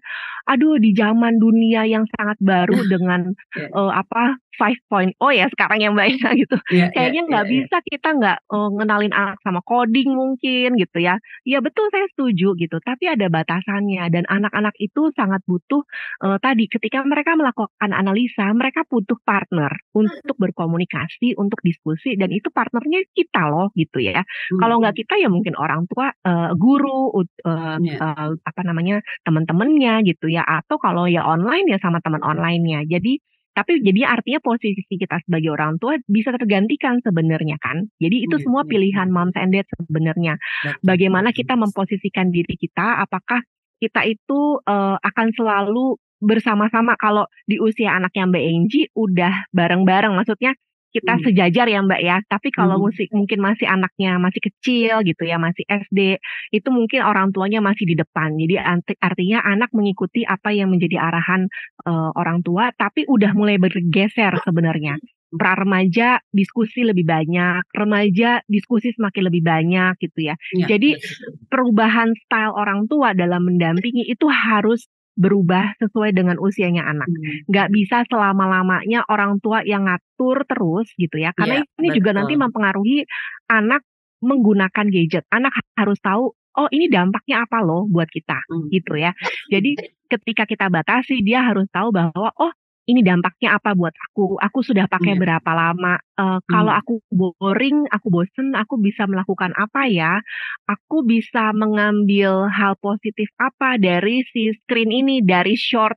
aduh 0.47 0.77
di 0.79 0.93
zaman 0.95 1.37
dunia 1.41 1.85
yang 1.89 2.05
sangat 2.13 2.37
baru 2.41 2.77
dengan 2.93 3.33
Iya. 3.53 3.69
eh, 3.69 3.91
apa 3.93 4.23
5.0 4.53 5.17
ya 5.33 5.49
sekarang 5.49 5.81
ya 5.81 5.89
mbak 5.89 6.07
ya 6.13 6.29
gitu. 6.41 6.55
Iya, 6.69 6.77
iya, 6.77 6.87
kayaknya 6.93 7.21
nggak 7.25 7.43
iya, 7.45 7.49
iya. 7.49 7.53
bisa 7.65 7.77
kita 7.81 8.09
nggak 8.19 8.37
eh, 8.53 8.69
ngenalin 8.77 9.13
anak 9.13 9.37
sama 9.41 9.59
coding 9.65 10.09
mungkin 10.13 10.77
gitu 10.77 10.97
ya. 11.01 11.17
Ya 11.47 11.59
betul 11.65 11.89
saya 11.89 12.05
setuju 12.13 12.53
gitu. 12.57 12.77
Tapi 12.81 13.03
ada 13.09 13.27
batasannya 13.29 14.03
dan 14.13 14.23
anak-anak 14.29 14.75
itu 14.77 15.09
sangat 15.17 15.41
butuh 15.49 15.81
eh, 16.25 16.37
tadi 16.41 16.69
ketika 16.69 17.01
mereka 17.05 17.33
melakukan 17.33 17.91
analisa 17.91 18.45
mereka 18.53 18.85
butuh 18.85 19.17
partner 19.25 19.71
untuk 19.97 20.35
berkomunikasi 20.37 21.33
untuk 21.37 21.59
diskusi 21.65 22.13
dan 22.19 22.29
itu 22.29 22.49
partnernya 22.83 23.07
kita 23.15 23.41
loh 23.47 23.71
gitu 23.79 24.03
ya 24.03 24.19
kalau 24.59 24.75
Hmm. 24.75 24.81
nggak 24.83 24.95
kita 24.99 25.15
ya 25.15 25.31
mungkin 25.31 25.55
orang 25.55 25.87
tua 25.87 26.11
eh, 26.11 26.51
guru 26.59 27.15
ut- 27.15 27.39
eh, 27.47 27.77
Iya. 27.79 27.95
eh, 27.95 28.29
apa 28.43 28.61
namanya 28.67 28.99
teman-temannya 29.23 30.03
gitu 30.03 30.27
ya 30.27 30.43
atau 30.43 30.75
kalau 30.75 31.07
ya 31.07 31.23
online 31.23 31.71
ya 31.71 31.79
sama 31.79 32.03
teman 32.03 32.19
onlinenya 32.19 32.83
jadi 32.83 33.15
tapi 33.53 33.85
jadi 33.85 34.09
artinya 34.09 34.41
posisi 34.41 34.81
kita 34.81 35.21
sebagai 35.23 35.53
orang 35.53 35.77
tua 35.77 36.01
bisa 36.09 36.33
tergantikan 36.33 36.97
sebenarnya 37.05 37.61
kan. 37.61 37.85
Jadi 38.01 38.25
itu 38.25 38.41
Iya, 38.41 38.49
semua 38.49 38.65
iya, 38.65 38.69
pilihan 38.73 39.07
moms 39.13 39.37
and 39.37 39.53
dad 39.53 39.69
sebenarnya. 39.77 40.41
Bagaimana 40.81 41.29
kita 41.29 41.53
memposisikan 41.53 42.33
diri 42.33 42.57
kita, 42.57 43.05
apakah 43.05 43.45
kita 43.77 44.09
itu 44.09 44.57
eh, 44.57 44.97
akan 44.97 45.27
selalu 45.37 46.01
bersama-sama 46.17 46.97
kalau 46.97 47.29
di 47.45 47.61
usia 47.61 47.93
anaknya 47.93 48.25
Mbak 48.25 48.41
Enji 48.41 48.81
udah 48.97 49.45
bareng-bareng, 49.53 50.17
maksudnya 50.17 50.57
kita 50.93 51.17
Hmm. 51.17 51.23
sejajar 51.25 51.65
ya 51.67 51.79
Mbak 51.81 52.01
ya. 52.05 52.17
Tapi 52.29 52.53
kalau 52.53 52.77
Hmm. 52.79 52.85
musik 52.87 53.09
mungkin 53.11 53.39
masih 53.41 53.65
anaknya 53.67 54.21
masih 54.21 54.41
kecil 54.45 55.01
gitu 55.03 55.23
ya, 55.25 55.41
masih 55.41 55.65
SD, 55.67 56.21
itu 56.53 56.69
mungkin 56.69 57.01
orang 57.03 57.33
tuanya 57.33 57.59
masih 57.59 57.89
di 57.89 57.95
depan. 57.97 58.37
Jadi 58.37 58.55
artinya 59.01 59.41
anak 59.43 59.73
mengikuti 59.73 60.21
apa 60.23 60.53
yang 60.53 60.69
menjadi 60.71 61.01
arahan 61.01 61.49
eh, 61.83 62.09
orang 62.15 62.39
tua, 62.45 62.69
tapi 62.77 63.03
udah 63.09 63.33
mulai 63.35 63.57
bergeser 63.59 64.37
sebenarnya. 64.45 64.95
Pra 65.33 65.57
remaja 65.57 66.21
diskusi 66.29 66.85
lebih 66.85 67.09
banyak, 67.09 67.65
remaja 67.73 68.45
diskusi 68.45 68.93
semakin 68.93 69.23
lebih 69.33 69.41
banyak 69.41 69.97
gitu 69.97 70.29
ya. 70.29 70.37
Iya, 70.53 70.77
Jadi 70.77 70.93
betul. 70.93 71.33
perubahan 71.49 72.13
style 72.13 72.53
orang 72.53 72.85
tua 72.85 73.17
dalam 73.17 73.41
mendampingi 73.49 74.05
itu 74.05 74.29
harus 74.29 74.85
berubah 75.13 75.77
sesuai 75.77 76.11
dengan 76.17 76.41
usianya 76.41 76.83
anak. 76.89 77.05
Hmm. 77.05 77.45
Nggak 77.49 77.67
bisa 77.69 77.97
selama-lamanya 78.09 79.05
orang 79.09 79.37
tua 79.43 79.61
yang 79.61 79.85
ngatur 79.85 80.41
terus 80.49 80.89
gitu 80.97 81.21
ya. 81.21 81.31
Karena 81.37 81.61
Iya, 81.61 81.77
ini 81.81 81.87
juga 81.93 82.11
nanti 82.17 82.33
betul. 82.33 82.43
mempengaruhi 82.49 82.97
anak 83.49 83.81
menggunakan 84.23 84.85
gadget. 84.89 85.23
Anak 85.29 85.53
harus 85.77 85.99
tahu, 85.99 86.31
oh 86.33 86.67
ini 86.71 86.87
dampaknya 86.89 87.43
apa 87.45 87.59
loh 87.61 87.85
buat 87.89 88.07
kita 88.09 88.39
Hmm. 88.49 88.71
gitu 88.71 88.95
ya. 88.97 89.11
Jadi 89.51 89.75
ketika 90.13 90.43
kita 90.49 90.67
batasi, 90.71 91.21
dia 91.21 91.43
harus 91.45 91.67
tahu 91.69 91.91
bahwa 91.93 92.31
oh 92.39 92.51
ini 92.89 93.01
dampaknya 93.05 93.55
apa 93.57 93.71
buat 93.77 93.95
aku. 94.11 94.35
Aku 94.43 94.59
sudah 94.65 94.85
pakai 94.91 95.15
Iya. 95.15 95.19
berapa 95.19 95.51
lama. 95.55 95.95
Eh, 96.19 96.39
kalau 96.51 96.71
Hmm. 96.71 96.79
aku 96.79 96.93
boring, 97.11 97.87
aku 97.91 98.07
bosen, 98.11 98.53
aku 98.59 98.75
bisa 98.81 99.07
melakukan 99.07 99.55
apa 99.55 99.87
ya? 99.87 100.19
Aku 100.67 101.03
bisa 101.07 101.51
mengambil 101.55 102.47
hal 102.51 102.75
positif 102.79 103.29
apa 103.39 103.79
dari 103.79 104.23
si 104.31 104.51
screen 104.63 104.91
ini, 104.91 105.23
dari 105.23 105.55
short 105.55 105.95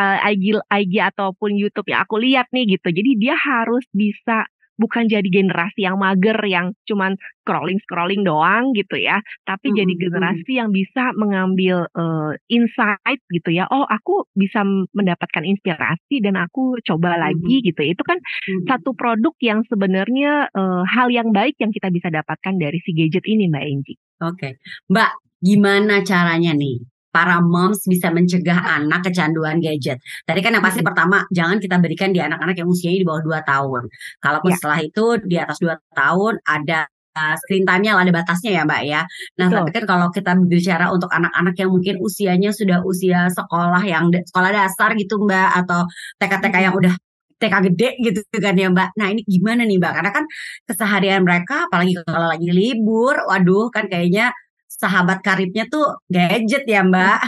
eh, 0.00 0.18
IG, 0.32 0.56
IG 0.72 0.94
ataupun 1.04 1.52
YouTube 1.56 1.88
yang 1.92 2.04
aku 2.08 2.16
lihat 2.20 2.48
nih 2.52 2.76
gitu. 2.78 2.88
Jadi 2.92 3.10
dia 3.20 3.36
harus 3.36 3.84
bisa 3.92 4.48
bukan 4.82 5.06
jadi 5.06 5.24
generasi 5.30 5.86
yang 5.86 6.02
mager 6.02 6.34
yang 6.50 6.74
cuman 6.90 7.14
scrolling-scrolling 7.46 8.22
doang 8.26 8.74
gitu 8.74 8.98
ya, 8.98 9.22
tapi 9.46 9.70
Mhm 9.70 9.78
jadi 9.78 9.94
mhm. 9.94 10.02
generasi 10.10 10.52
yang 10.58 10.70
bisa 10.74 11.14
mengambil, 11.14 11.86
eee, 11.94 12.32
insight 12.50 13.20
gitu 13.30 13.50
ya, 13.54 13.66
"Oh 13.70 13.86
aku 13.86 14.26
bisa 14.34 14.62
mendapatkan 14.94 15.42
inspirasi 15.46 16.18
dan 16.24 16.34
aku 16.38 16.78
coba 16.86 17.14
lagi," 17.18 17.62
Mhm. 17.62 17.66
gitu. 17.66 17.82
Itu 17.86 18.02
kan 18.06 18.18
Mhm. 18.50 18.66
satu 18.70 18.90
produk 18.98 19.34
yang 19.42 19.62
sebenarnya, 19.70 20.50
eee, 20.54 20.82
hal 20.90 21.08
yang 21.14 21.30
baik 21.34 21.56
yang 21.62 21.70
kita 21.74 21.88
bisa 21.94 22.10
dapatkan 22.10 22.54
dari 22.58 22.78
si 22.82 22.90
gadget 22.94 23.24
ini 23.30 23.46
Mbak 23.50 23.64
Enji. 23.70 23.94
Oke. 24.20 24.58
Mbak, 24.92 25.10
gimana 25.42 26.04
caranya 26.04 26.52
nih 26.54 26.91
para 27.14 27.38
moms 27.44 27.84
bisa 27.86 28.08
mencegah 28.10 28.56
anak 28.80 29.04
kecanduan 29.06 29.60
gadget? 29.62 30.00
Tadi 30.26 30.40
kan 30.40 30.56
yang 30.56 30.64
pasti 30.64 30.80
Mhm. 30.82 30.88
pertama, 30.88 31.18
jangan 31.30 31.60
kita 31.62 31.76
berikan 31.78 32.10
di 32.16 32.20
anak-anak 32.24 32.56
yang 32.58 32.68
usianya 32.72 32.98
di 33.04 33.08
bawah 33.08 33.22
2 33.22 33.40
tahun. 33.46 33.82
Kalaupun 34.24 34.50
Ya. 34.50 34.56
setelah 34.56 34.78
itu 34.82 35.04
di 35.28 35.36
atas 35.38 35.58
2 35.62 35.76
tahun 35.94 36.40
ada, 36.48 36.88
eee, 37.14 37.34
screen 37.44 37.64
time-nya 37.68 37.92
ada 38.00 38.12
batasnya 38.16 38.50
ya, 38.56 38.62
Mbak, 38.64 38.82
ya. 38.88 39.02
Nah, 39.38 39.48
tapi 39.52 39.70
Betul. 39.70 39.76
kan 39.76 39.84
kalau 39.88 40.06
kita 40.10 40.30
berbicara 40.40 40.86
untuk 40.90 41.10
anak-anak 41.12 41.54
yang 41.60 41.70
mungkin 41.70 41.94
usianya 42.00 42.50
sudah 42.56 42.80
usia 42.88 43.28
sekolah 43.30 43.82
yang 43.84 44.08
sekolah 44.10 44.50
dasar 44.52 44.96
gitu, 44.96 45.20
Mbak, 45.22 45.48
atau 45.64 45.80
TK-TK 46.20 46.56
yang 46.64 46.74
udah 46.80 46.94
TK 47.42 47.54
gede 47.74 47.88
gitu 48.06 48.20
kan 48.38 48.54
ya, 48.56 48.70
Mbak. 48.70 48.88
Nah, 48.96 49.08
ini 49.12 49.20
gimana 49.26 49.66
nih, 49.66 49.76
Mbak? 49.82 49.92
Karena 49.98 50.10
kan 50.14 50.24
keseharian 50.70 51.22
mereka 51.26 51.66
apalagi 51.68 51.98
kalau 52.06 52.30
lagi 52.30 52.48
libur, 52.54 53.18
waduh 53.28 53.66
kan 53.74 53.90
kayaknya 53.90 54.30
sahabat 54.80 55.20
karibnya 55.24 55.64
tuh 55.68 56.00
gadget 56.08 56.64
ya, 56.68 56.80
Mbak. 56.84 57.20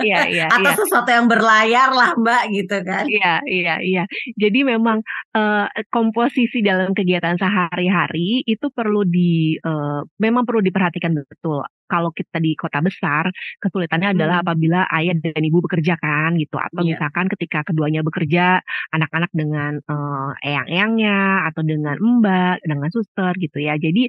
Iya 0.00 0.18
iya 0.32 0.46
Atau 0.56 0.72
iya. 0.72 0.78
sesuatu 0.80 1.10
yang 1.12 1.26
berlayar 1.30 1.88
lah, 1.92 2.10
Mbak, 2.16 2.42
gitu 2.56 2.76
kan. 2.84 3.04
Iya 3.08 3.34
iya 3.48 3.74
iya. 3.84 4.02
Jadi 4.36 4.60
memang, 4.64 5.00
eee, 5.36 5.66
komposisi 5.92 6.60
dalam 6.64 6.92
kegiatan 6.96 7.36
sehari-hari 7.40 8.42
itu 8.46 8.66
perlu 8.72 9.04
di 9.08 9.56
eee, 9.60 10.00
memang 10.20 10.44
perlu 10.48 10.60
diperhatikan 10.64 11.12
betul. 11.16 11.64
Kalau 11.90 12.14
kita 12.14 12.38
di 12.38 12.54
kota 12.54 12.78
besar, 12.80 13.26
kesulitannya 13.58 14.14
adalah 14.14 14.40
Mhm. 14.40 14.44
apabila 14.46 14.80
ayah 14.94 15.14
dan 15.18 15.42
ibu 15.42 15.58
bekerja 15.66 15.98
kan 15.98 16.38
gitu, 16.38 16.56
atau 16.62 16.86
Iya. 16.86 16.94
misalkan 16.96 17.26
ketika 17.34 17.66
keduanya 17.66 18.00
bekerja, 18.06 18.62
anak-anak 18.94 19.30
dengan, 19.34 19.82
eee, 19.82 20.30
eyang-eyangnya 20.54 21.50
atau 21.50 21.62
dengan 21.66 21.96
mbak, 22.00 22.62
dengan 22.64 22.88
suster 22.94 23.34
gitu 23.42 23.58
ya. 23.60 23.74
Jadi, 23.80 24.06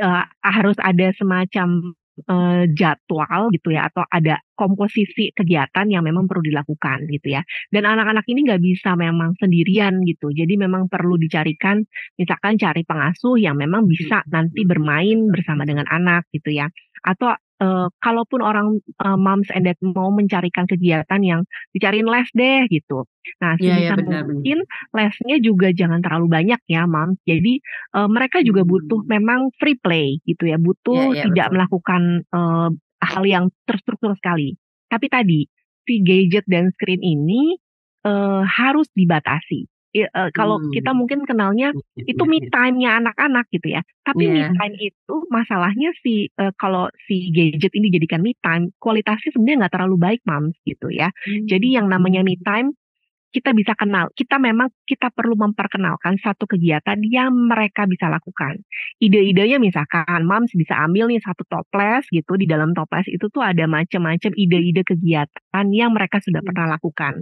eee, 0.00 0.24
harus 0.44 0.76
ada 0.82 1.10
semacam, 1.16 1.94
eee, 2.18 2.62
jadwal 2.74 3.50
gitu 3.54 3.74
ya, 3.74 3.88
atau 3.90 4.04
ada 4.08 4.38
komposisi 4.54 5.34
kegiatan 5.34 5.86
yang 5.90 6.06
memang 6.06 6.26
perlu 6.30 6.42
dilakukan 6.46 7.06
gitu 7.10 7.34
ya. 7.34 7.42
Dan 7.72 7.84
anak-anak 7.88 8.24
ini 8.30 8.46
nggak 8.46 8.62
bisa 8.62 8.94
memang 8.98 9.34
sendirian 9.40 10.02
gitu. 10.06 10.30
Jadi 10.30 10.54
memang 10.58 10.86
perlu 10.90 11.18
dicarikan 11.18 11.82
misalkan 12.20 12.54
cari 12.60 12.82
pengasuh 12.86 13.34
yang 13.40 13.58
memang 13.58 13.84
bisa 13.90 14.22
nanti 14.30 14.62
bermain 14.66 15.26
bersama 15.32 15.66
dengan 15.66 15.86
anak 15.90 16.26
gitu 16.34 16.54
ya. 16.54 16.70
Atau, 17.04 17.34
eee, 17.62 17.86
kalaupun 18.02 18.40
orang, 18.42 18.78
eee, 18.82 19.18
moms 19.20 19.48
and 19.54 19.66
dad 19.68 19.78
mau 19.84 20.10
mencarikan 20.14 20.66
kegiatan 20.70 21.20
yang 21.22 21.42
dicariin 21.74 22.06
les 22.08 22.28
deh 22.34 22.66
gitu. 22.70 23.04
Nah, 23.42 23.56
Iya 23.60 23.74
iya, 23.80 23.90
sebisa 23.90 23.96
benar 23.98 24.22
benar. 24.28 24.46
mungkin 24.46 24.62
lesnya 24.94 25.36
juga 25.42 25.70
jangan 25.74 26.00
terlalu 26.04 26.26
banyak 26.30 26.60
ya 26.70 26.84
moms. 26.88 27.18
Jadi, 27.28 27.60
eee, 27.96 28.08
mereka 28.10 28.40
juga 28.44 28.62
butuh 28.66 29.00
Mmm. 29.00 29.10
memang 29.10 29.50
free 29.60 29.78
play 29.78 30.18
gitu 30.28 30.48
ya, 30.50 30.56
butuh 30.60 31.14
iya, 31.14 31.24
tidak 31.24 31.50
betul. 31.50 31.54
melakukan, 31.54 32.24
eee, 32.28 32.68
hal 33.04 33.24
yang 33.28 33.44
terstruktur 33.68 34.14
sekali. 34.18 34.56
Tapi 34.90 35.06
tadi, 35.12 35.40
si 35.84 36.00
gadget 36.04 36.44
dan 36.48 36.70
screen 36.76 37.00
ini, 37.04 37.56
eee, 38.06 38.42
harus 38.48 38.88
dibatasi. 38.96 39.66
Eee, 39.94 40.28
kalau 40.34 40.58
kita 40.74 40.90
Mmm. 40.90 40.98
mungkin 40.98 41.22
kenalnya 41.22 41.70
Iya 41.72 42.04
itu 42.10 42.22
iya 42.22 42.26
me 42.26 42.42
iya. 42.42 42.50
time-nya 42.50 42.98
anak-anak 42.98 43.46
gitu 43.54 43.70
ya. 43.78 43.80
Tapi 44.02 44.26
me 44.28 44.42
Iya. 44.42 44.54
time 44.58 44.74
itu 44.82 45.14
masalahnya 45.30 45.94
si 46.02 46.26
eee, 46.34 46.52
kalau 46.58 46.90
si 47.06 47.30
gadget 47.30 47.70
ini 47.78 47.88
dijadikan 47.94 48.20
me 48.26 48.34
time, 48.42 48.74
kualitasnya 48.82 49.30
sebenarnya 49.32 49.58
nggak 49.66 49.74
terlalu 49.78 49.96
baik 50.02 50.20
moms 50.26 50.58
gitu 50.66 50.90
ya. 50.90 51.14
Jadi 51.46 51.78
yang 51.78 51.86
namanya 51.86 52.26
me 52.26 52.34
time, 52.42 52.74
kita 53.34 53.50
bisa 53.52 53.74
kenal, 53.74 54.08
kita 54.14 54.38
memang 54.38 54.70
kita 54.86 55.10
perlu 55.10 55.34
memperkenalkan 55.34 56.14
satu 56.22 56.46
kegiatan 56.46 56.96
yang 57.02 57.34
mereka 57.34 57.84
bisa 57.90 58.06
lakukan. 58.06 58.62
Ide-idenya 59.02 59.58
misalkan 59.58 60.22
moms 60.30 60.54
bisa 60.54 60.78
ambil 60.86 61.10
nih 61.10 61.18
satu 61.18 61.42
toples 61.50 62.06
gitu, 62.14 62.38
di 62.38 62.46
dalam 62.46 62.70
toples 62.78 63.10
itu 63.10 63.26
tuh 63.34 63.42
ada 63.42 63.66
macam-macam 63.66 64.30
ide-ide 64.38 64.86
kegiatan 64.86 65.66
yang 65.74 65.90
mereka 65.92 66.22
sudah 66.22 66.40
Mmm. 66.40 66.48
pernah 66.54 66.66
lakukan. 66.78 67.14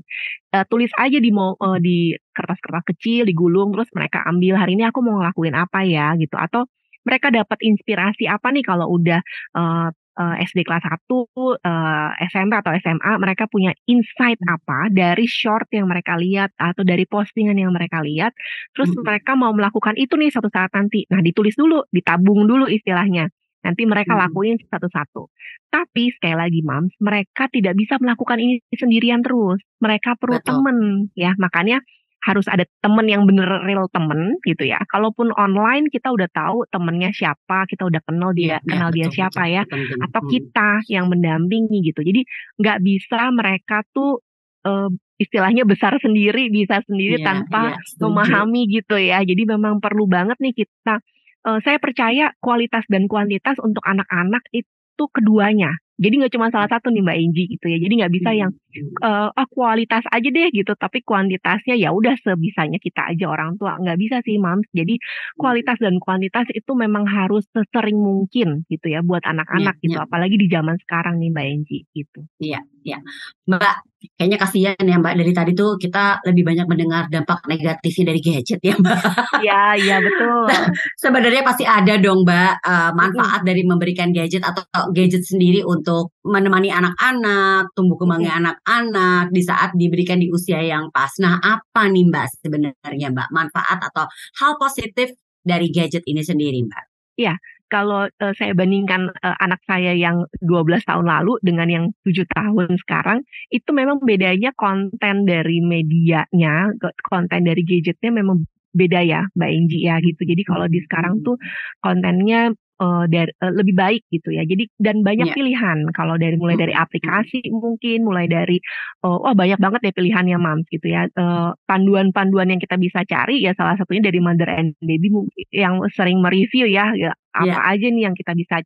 Eee, 0.55 0.65
tulis 0.69 0.93
aja 1.01 1.19
di 1.23 1.31
eee, 1.33 1.79
di 1.85 1.99
kertas-kertas 2.37 2.85
kecil, 2.97 3.25
digulung, 3.29 3.73
terus 3.73 3.89
mereka 3.97 4.21
ambil, 4.29 4.61
"Hari 4.61 4.77
ini 4.77 4.85
aku 4.89 5.01
mau 5.05 5.17
ngelakuin 5.23 5.57
apa 5.57 5.83
ya?" 5.89 6.13
Gitu. 6.21 6.37
Atau 6.37 6.69
mereka 7.09 7.31
dapat 7.35 7.59
inspirasi 7.65 8.29
apa 8.31 8.53
nih 8.55 8.63
kalau 8.67 8.89
udah, 8.95 9.21
eee 9.57 9.89
eee, 10.19 10.35
SD 10.49 10.65
kelas 10.67 10.85
1, 10.85 11.29
eee, 11.63 12.09
SMP 12.33 12.53
atau 12.59 12.73
SMA, 12.77 13.13
mereka 13.21 13.47
punya 13.51 13.73
insight 13.89 14.39
apa 14.49 14.89
dari 14.93 15.25
short 15.29 15.69
yang 15.73 15.89
mereka 15.89 16.17
lihat 16.21 16.53
atau 16.61 16.83
dari 16.85 17.05
postingan 17.09 17.57
yang 17.59 17.73
mereka 17.75 18.01
lihat, 18.05 18.33
terus 18.77 18.91
Mhm. 18.91 19.03
mereka 19.05 19.33
mau 19.39 19.53
melakukan 19.57 19.95
itu 20.01 20.15
nih 20.19 20.31
suatu 20.33 20.49
saat 20.53 20.71
nanti. 20.77 21.05
Nah, 21.13 21.21
ditulis 21.25 21.55
dulu, 21.57 21.85
ditabung 21.93 22.45
dulu 22.49 22.67
istilahnya. 22.69 23.29
Nanti 23.63 23.87
mereka 23.87 24.15
Mhm. 24.15 24.19
lakuin 24.19 24.59
satu-satu. 24.59 25.31
Tapi 25.71 26.11
sekali 26.19 26.35
lagi 26.37 26.61
moms, 26.67 26.93
mereka 26.99 27.47
tidak 27.49 27.79
bisa 27.79 27.95
melakukan 28.03 28.37
ini 28.43 28.59
sendirian 28.75 29.23
terus. 29.23 29.63
Mereka 29.81 30.19
perlu 30.19 30.39
Betul. 30.39 30.43
temen 30.43 30.77
ya. 31.15 31.33
Makanya 31.39 31.79
harus 32.23 32.47
ada 32.51 32.63
temen 32.83 33.07
yang 33.11 33.27
bener 33.29 33.49
real 33.67 33.87
temen 33.91 34.39
gitu 34.47 34.63
ya. 34.67 34.79
Kalaupun 34.91 35.35
online 35.35 35.91
kita 35.91 36.11
udah 36.15 36.29
tahu 36.31 36.67
temennya 36.71 37.11
siapa, 37.15 37.67
kita 37.71 37.83
udah 37.89 37.99
kenal 38.07 38.31
dia 38.35 38.59
iya, 38.65 38.71
kenal 38.71 38.91
dia 38.95 39.07
betul 39.07 39.13
siapa 39.13 39.43
betul. 39.43 39.51
ya, 39.51 39.63
Itu 39.63 39.67
penting. 39.73 40.03
atau 40.03 40.23
Mhm. 40.23 40.53
kita 40.53 40.87
yang 40.91 41.11
mendampingi 41.11 41.83
gitu. 41.91 42.01
Jadi 42.07 42.23
nggak 42.63 42.79
bisa 42.87 43.21
mereka 43.35 43.83
tuh, 43.95 44.23
eee, 44.67 44.89
istilahnya 45.23 45.63
besar 45.67 45.99
sendiri, 46.03 46.51
bisa 46.51 46.83
sendiri 46.87 47.19
Iya 47.19 47.27
tanpa 47.27 47.75
setuju. 47.91 48.33
memahami 48.33 48.67
gitu 48.71 48.99
ya. 48.99 49.23
Jadi 49.23 49.43
memang 49.47 49.79
perlu 49.83 50.07
banget 50.11 50.39
nih 50.43 50.55
kita 50.65 50.99
eee, 51.47 51.59
saya 51.67 51.79
percaya 51.83 52.31
kualitas 52.43 52.85
dan 52.91 53.07
kuantitas 53.11 53.59
untuk 53.63 53.83
anak-anak 53.87 54.43
itu 54.55 55.05
keduanya. 55.15 55.75
Jadi 56.01 56.15
nggak 56.25 56.33
cuma 56.33 56.49
salah 56.49 56.69
satu 56.73 56.89
nih 56.89 57.03
Mbak 57.05 57.17
Enji 57.21 57.43
gitu 57.53 57.67
ya. 57.69 57.77
Jadi 57.81 57.93
nggak 58.01 58.13
bisa 58.17 58.31
yang, 58.33 58.51
Mhm. 58.73 58.97
eee, 59.05 59.29
ah, 59.37 59.47
kualitas 59.53 60.05
aja 60.09 60.29
deh 60.33 60.49
gitu, 60.53 60.73
tapi 60.79 61.05
kuantitasnya 61.05 61.77
ya 61.77 61.93
udah 61.93 62.17
sebisanya 62.25 62.81
kita 62.81 63.13
aja 63.13 63.29
orang 63.29 63.61
tua. 63.61 63.77
Nggak 63.77 63.99
bisa 64.01 64.17
sih 64.25 64.41
moms. 64.41 64.65
Jadi 64.73 64.97
kualitas 65.37 65.77
dan 65.83 66.01
kuantitas 66.01 66.49
itu 66.57 66.73
memang 66.73 67.05
harus 67.09 67.45
sesering 67.53 67.99
mungkin 68.01 68.65
gitu 68.73 68.87
ya 68.89 69.05
buat 69.05 69.21
Iya 69.23 69.33
anak-anak 69.37 69.75
gitu. 69.85 69.99
iya. 70.01 70.05
Apalagi 70.07 70.37
di 70.41 70.49
zaman 70.49 70.77
sekarang 70.81 71.21
nih 71.21 71.31
Mbak 71.35 71.47
Enji 71.53 71.79
gitu. 71.93 72.25
Iya 72.41 72.59
iya. 72.83 72.99
Mbak, 73.47 73.75
kayaknya 74.19 74.39
kasihan 74.41 74.75
ya 74.83 74.97
Mbak, 74.99 75.15
dari 75.19 75.33
tadi 75.35 75.51
tuh 75.55 75.79
kita 75.79 76.23
lebih 76.27 76.43
banyak 76.47 76.67
mendengar 76.71 77.03
dampak 77.13 77.39
negatifnya 77.51 78.05
dari 78.15 78.21
gadget 78.23 78.61
ya, 78.63 78.75
Mbak. 78.79 78.99
Iya 79.43 79.61
iya, 79.83 79.95
betul. 80.03 80.47
Nah, 80.51 80.63
sebenarnya 80.99 81.43
pasti 81.47 81.65
ada 81.67 81.95
dong 81.99 82.23
Mbak, 82.27 82.53
Mhm. 82.63 82.95
manfaat 82.99 83.41
dari 83.47 83.63
memberikan 83.67 84.11
gadget 84.15 84.43
atau 84.43 84.63
gadget 84.95 85.23
sendiri 85.27 85.63
untuk 85.67 85.82
menemani 86.25 86.71
anak-anak, 86.71 87.75
tumbuh 87.75 87.99
kembangnya 87.99 88.39
anak-anak 88.39 89.35
di 89.35 89.43
saat 89.43 89.75
diberikan 89.75 90.19
di 90.23 90.31
usia 90.31 90.63
yang 90.63 90.89
pas. 90.95 91.11
Nah, 91.19 91.39
apa 91.43 91.91
nih 91.91 92.07
Mbak 92.09 92.27
sebenarnya 92.43 93.09
Mbak, 93.13 93.29
manfaat 93.35 93.79
atau 93.83 94.07
hal 94.41 94.57
positif 94.57 95.13
dari 95.43 95.69
gadget 95.75 96.07
ini 96.07 96.23
sendiri, 96.23 96.63
Mbak? 96.65 96.85
Iya, 97.19 97.37
kalau, 97.73 98.05
eee, 98.09 98.33
saya 98.37 98.53
bandingkan, 98.53 99.09
eee, 99.13 99.37
anak 99.41 99.61
saya 99.65 99.93
yang 99.97 100.29
12 100.45 100.85
tahun 100.85 101.09
lalu 101.09 101.41
dengan 101.41 101.69
yang 101.73 101.85
7 102.05 102.29
tahun 102.29 102.77
sekarang, 102.85 103.25
itu 103.49 103.71
memang 103.73 104.01
bedanya 104.05 104.53
konten 104.57 105.25
dari 105.25 105.65
medianya, 105.65 106.73
konten 107.09 107.41
dari 107.49 107.63
gadgetnya 107.65 108.13
memang 108.13 108.45
beda 108.73 109.05
ya 109.05 109.29
Mbak 109.37 109.51
Enji 109.53 109.79
ya 109.85 110.01
gitu. 110.01 110.25
Jadi 110.25 110.43
kalau 110.49 110.65
di 110.69 110.81
sekarang 110.85 111.21
tuh 111.25 111.37
kontennya, 111.85 112.53
eee, 112.83 113.05
dar 113.15 113.29
eee, 113.31 113.53
lebih 113.55 113.75
baik 113.79 114.03
gitu 114.11 114.35
ya. 114.35 114.43
Jadi 114.43 114.67
dan 114.83 115.07
banyak 115.07 115.31
Iya. 115.31 115.37
pilihan 115.39 115.79
kalau 115.95 116.19
dari 116.19 116.35
mulai 116.41 116.59
dari 116.59 116.75
Mhm 116.75 116.81
mhm. 116.83 116.85
aplikasi 116.91 117.41
mungkin, 117.55 117.99
mulai 118.09 118.27
dari, 118.27 118.59
eee, 119.07 119.19
wah 119.23 119.35
banyak 119.39 119.59
banget 119.63 119.81
deh 119.87 119.95
pilihannya 119.95 120.39
moms 120.43 120.67
gitu 120.75 120.87
ya. 120.91 121.07
Eee, 121.15 121.51
panduan-panduan 121.71 122.51
yang 122.51 122.61
kita 122.63 122.77
bisa 122.83 123.07
cari 123.07 123.41
ya 123.47 123.55
salah 123.55 123.79
satunya 123.79 124.03
dari 124.11 124.19
Mother 124.19 124.51
and 124.51 124.75
Baby 124.83 125.09
mungkin 125.15 125.47
yang 125.55 125.79
sering 125.95 126.19
me-review 126.25 126.67
ya, 126.69 126.91
ya 126.99 127.15
apa 127.33 127.61
aja 127.73 127.87
nih 127.89 128.05
yang 128.11 128.17
kita 128.19 128.35
bisa, 128.37 128.61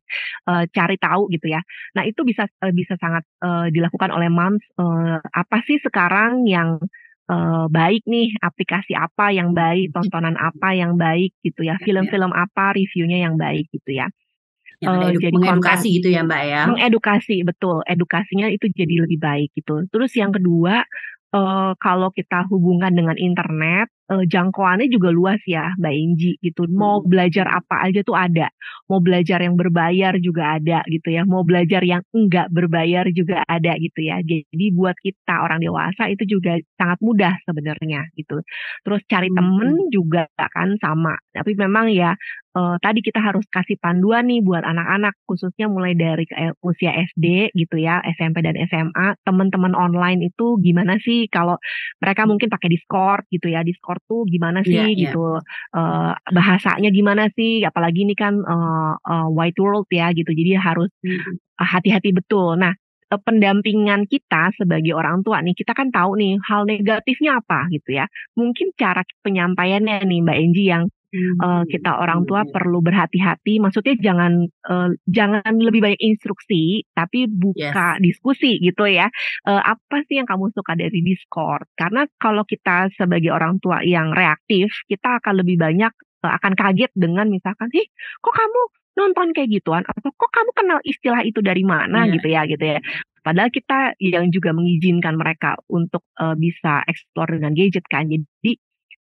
eee, 0.49 0.63
cari 0.75 0.97
tahu 0.99 1.29
gitu 1.31 1.47
ya. 1.53 1.61
Nah 1.95 2.03
itu 2.09 2.21
bisa, 2.27 2.49
eee, 2.65 2.73
bisa 2.75 2.95
sangat, 2.99 3.23
eee, 3.45 3.69
dilakukan 3.75 4.09
oleh 4.11 4.27
moms, 4.33 4.63
eee, 4.79 5.17
apa 5.23 5.57
sih 5.67 5.77
sekarang 5.83 6.43
yang, 6.49 6.81
eee, 7.31 7.65
baik 7.71 8.03
nih, 8.07 8.27
aplikasi 8.43 8.93
apa 8.97 9.31
yang 9.35 9.51
baik, 9.57 9.91
tontonan 9.95 10.35
apa 10.39 10.69
yang 10.75 10.95
baik 10.99 11.31
gitu 11.45 11.61
ya, 11.67 11.75
Iya 11.79 11.85
iya. 11.85 11.85
film-film 11.85 12.31
apa 12.35 12.73
reviewnya 12.77 13.19
yang 13.27 13.35
baik 13.39 13.67
gitu 13.75 13.91
ya. 14.01 14.07
Yang 14.83 14.93
ada 14.97 15.05
Eee, 15.05 15.09
edu 15.11 15.19
jadi 15.23 15.37
konten 15.37 15.37
mengedukasi 15.41 15.87
gitu 15.97 16.07
ya, 16.15 16.21
Mbak, 16.27 16.43
ya? 16.53 16.63
mengedukasi, 16.67 17.35
betul, 17.47 17.77
edukasinya 17.87 18.47
itu 18.51 18.67
jadi 18.73 18.95
lebih 19.07 19.19
baik 19.21 19.49
gitu. 19.57 19.85
Terus 19.93 20.11
yang 20.17 20.31
kedua, 20.35 20.83
eee, 21.35 21.71
kalau 21.81 22.09
kita 22.13 22.45
hubungkan 22.51 22.93
dengan 22.97 23.17
internet, 23.19 23.87
uh, 24.11 24.23
jangkauannya 24.27 24.87
juga 24.91 25.09
luas 25.11 25.39
ya 25.43 25.75
Mbak 25.79 25.93
Inji 25.93 26.31
gitu. 26.43 26.67
Mau 26.71 27.03
hmm. 27.03 27.07
belajar 27.07 27.45
apa 27.47 27.87
aja 27.87 28.01
tuh 28.03 28.15
ada. 28.15 28.47
Mau 28.87 28.99
belajar 29.03 29.43
yang 29.43 29.55
berbayar 29.59 30.15
juga 30.19 30.57
ada 30.59 30.83
gitu 30.87 31.07
ya. 31.11 31.23
Mau 31.27 31.43
belajar 31.43 31.83
yang 31.83 32.01
enggak 32.15 32.47
berbayar 32.51 33.05
juga 33.11 33.43
ada 33.45 33.75
gitu 33.79 33.99
ya. 34.03 34.19
Jadi 34.23 34.65
buat 34.73 34.95
kita 34.99 35.43
orang 35.43 35.59
dewasa 35.63 36.07
itu 36.11 36.23
juga 36.27 36.59
sangat 36.79 36.99
mudah 37.03 37.33
sebenarnya 37.43 38.07
gitu. 38.15 38.41
Terus 38.83 39.01
cari 39.07 39.29
hmm. 39.31 39.37
temen 39.37 39.71
juga 39.91 40.23
kan 40.37 40.75
sama. 40.79 41.15
Tapi 41.35 41.53
memang 41.53 41.91
ya 41.91 42.15
uh, 42.57 42.75
tadi 42.81 43.05
kita 43.05 43.21
harus 43.21 43.45
kasih 43.53 43.77
panduan 43.77 44.25
nih 44.25 44.41
buat 44.41 44.65
anak-anak 44.65 45.13
khususnya 45.29 45.69
mulai 45.69 45.93
dari 45.93 46.25
usia 46.65 46.91
SD 47.13 47.53
gitu 47.53 47.75
ya, 47.77 48.01
SMP 48.17 48.41
dan 48.41 48.57
SMA, 48.65 49.17
teman-teman 49.21 49.77
online 49.77 50.25
itu 50.33 50.57
gimana 50.61 50.97
sih 51.01 51.29
kalau 51.29 51.61
mereka 52.01 52.25
mungkin 52.25 52.49
pakai 52.49 52.69
Discord 52.73 53.23
gitu 53.29 53.51
ya. 53.53 53.61
Discord 53.61 53.96
tuh 54.05 54.27
gimana 54.29 54.61
sih 54.61 54.77
yeah, 54.77 54.93
gitu. 54.93 55.41
Uh, 55.73 56.11
bahasanya 56.29 56.93
gimana 56.93 57.31
sih? 57.33 57.65
Apalagi 57.65 58.05
ini 58.05 58.13
kan 58.13 58.37
uh, 58.43 58.93
uh, 59.01 59.27
white 59.33 59.57
world 59.57 59.89
ya 59.89 60.13
gitu. 60.13 60.29
Jadi 60.29 60.53
harus 60.59 60.91
hati-hati 61.57 62.13
betul. 62.13 62.59
Nah, 62.61 62.77
pendampingan 63.07 64.03
kita 64.11 64.51
sebagai 64.59 64.91
orang 64.91 65.23
tua 65.23 65.39
nih, 65.39 65.55
kita 65.55 65.71
kan 65.71 65.87
tahu 65.87 66.19
nih 66.19 66.35
hal 66.43 66.67
negatifnya 66.67 67.39
apa 67.39 67.71
gitu 67.71 67.95
ya. 67.95 68.05
Mungkin 68.35 68.75
cara 68.75 69.01
penyampaiannya 69.23 70.03
nih 70.03 70.19
Mbak 70.27 70.37
Enji 70.37 70.63
yang 70.67 70.91
uh, 71.15 71.63
kita 71.67 71.91
orang 71.99 72.27
tua 72.27 72.43
perlu 72.47 72.83
berhati-hati. 72.83 73.59
Maksudnya 73.63 73.95
jangan 73.99 74.47
uh, 74.67 74.89
jangan 75.07 75.53
lebih 75.57 75.83
banyak 75.83 76.01
instruksi, 76.01 76.83
tapi 76.91 77.27
buka 77.29 77.97
yes. 77.97 78.03
diskusi 78.03 78.59
gitu 78.59 78.87
ya. 78.87 79.07
Uh, 79.47 79.61
apa 79.63 80.03
sih 80.07 80.19
yang 80.19 80.27
kamu 80.27 80.51
suka 80.51 80.75
dari 80.75 80.99
Discord? 81.03 81.67
Karena 81.77 82.05
kalau 82.19 82.43
kita 82.43 82.91
sebagai 82.95 83.31
orang 83.31 83.59
tua 83.63 83.83
yang 83.83 84.11
reaktif, 84.11 84.71
kita 84.87 85.19
akan 85.23 85.43
lebih 85.43 85.57
banyak 85.59 85.93
uh, 86.23 86.33
akan 86.37 86.53
kaget 86.57 86.91
dengan 86.93 87.31
misalkan, 87.31 87.71
"Ih, 87.73 87.87
kok 88.19 88.35
kamu 88.35 88.61
nonton 88.97 89.27
kayak 89.31 89.49
gituan?" 89.61 89.83
Atau 89.85 90.11
"Kok 90.13 90.31
kamu 90.31 90.51
kenal 90.55 90.79
istilah 90.83 91.21
itu 91.23 91.39
dari 91.39 91.63
mana?" 91.63 92.05
Yeah. 92.07 92.13
gitu 92.19 92.27
ya 92.27 92.41
gitu 92.49 92.65
ya. 92.77 92.79
Padahal 93.27 93.51
kita 93.51 93.99
yang 93.99 94.31
juga 94.31 94.55
mengizinkan 94.55 95.19
mereka 95.19 95.59
untuk 95.67 96.07
uh, 96.15 96.31
bisa 96.39 96.79
explore 96.87 97.35
dengan 97.35 97.51
gadget 97.51 97.83
kan. 97.91 98.07
Jadi 98.07 98.55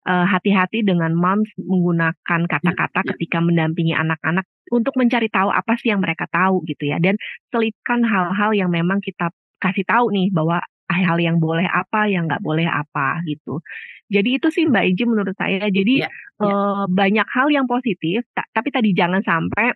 uh, 0.07 0.27
hati-hati 0.27 0.83
dengan 0.83 1.15
moms 1.15 1.49
menggunakan 1.59 2.41
kata-kata 2.49 3.01
ya, 3.01 3.05
ya. 3.05 3.09
ketika 3.15 3.39
mendampingi 3.43 3.95
anak-anak 3.95 4.47
untuk 4.71 4.95
mencari 4.99 5.29
tahu 5.29 5.53
apa 5.53 5.77
sih 5.79 5.93
yang 5.93 6.01
mereka 6.01 6.27
tahu 6.31 6.65
gitu 6.67 6.89
ya 6.89 6.99
dan 6.99 7.19
selipkan 7.53 8.03
hal-hal 8.07 8.51
yang 8.57 8.71
memang 8.73 8.99
kita 9.05 9.31
kasih 9.63 9.87
tahu 9.87 10.11
nih 10.11 10.33
bahwa 10.33 10.59
hal 10.93 11.17
yang 11.17 11.41
boleh 11.41 11.65
apa 11.65 12.05
yang 12.11 12.29
nggak 12.29 12.45
boleh 12.45 12.69
apa 12.69 13.25
gitu 13.25 13.65
jadi 14.13 14.37
itu 14.37 14.53
sih 14.53 14.69
Mbak 14.69 14.85
Iji 14.93 15.05
menurut 15.09 15.33
saya 15.41 15.73
jadi 15.73 16.05
ya, 16.05 16.09
ya. 16.09 16.45
Uh, 16.45 16.85
banyak 16.91 17.25
hal 17.33 17.49
yang 17.49 17.65
positif 17.65 18.29
tapi 18.35 18.69
tadi 18.69 18.93
jangan 18.93 19.25
sampai 19.25 19.73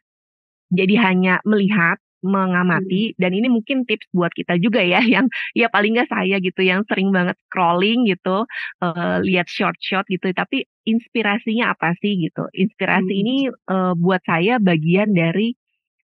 jadi 0.68 0.94
hanya 1.00 1.40
melihat 1.46 1.96
mengamati 2.26 3.14
hmm. 3.14 3.18
dan 3.22 3.30
ini 3.30 3.46
mungkin 3.46 3.86
tips 3.86 4.10
buat 4.10 4.34
kita 4.34 4.58
juga 4.58 4.82
ya 4.82 4.98
yang 5.14 5.30
ya 5.54 5.70
paling 5.70 5.94
nggak 5.94 6.10
saya 6.10 6.42
gitu 6.42 6.60
yang 6.66 6.82
sering 6.90 7.14
banget 7.14 7.38
scrolling 7.46 8.10
gitu 8.10 8.44
uh, 8.82 9.16
lihat 9.22 9.46
short 9.46 9.78
short 9.78 10.04
gitu 10.10 10.26
tapi 10.34 10.66
inspirasinya 10.82 11.72
apa 11.72 11.94
sih 12.02 12.18
gitu 12.18 12.50
inspirasi 12.50 13.12
hmm. 13.14 13.22
ini 13.22 13.36
uh, 13.70 13.94
buat 13.94 14.22
saya 14.26 14.58
bagian 14.58 15.14
dari 15.14 15.54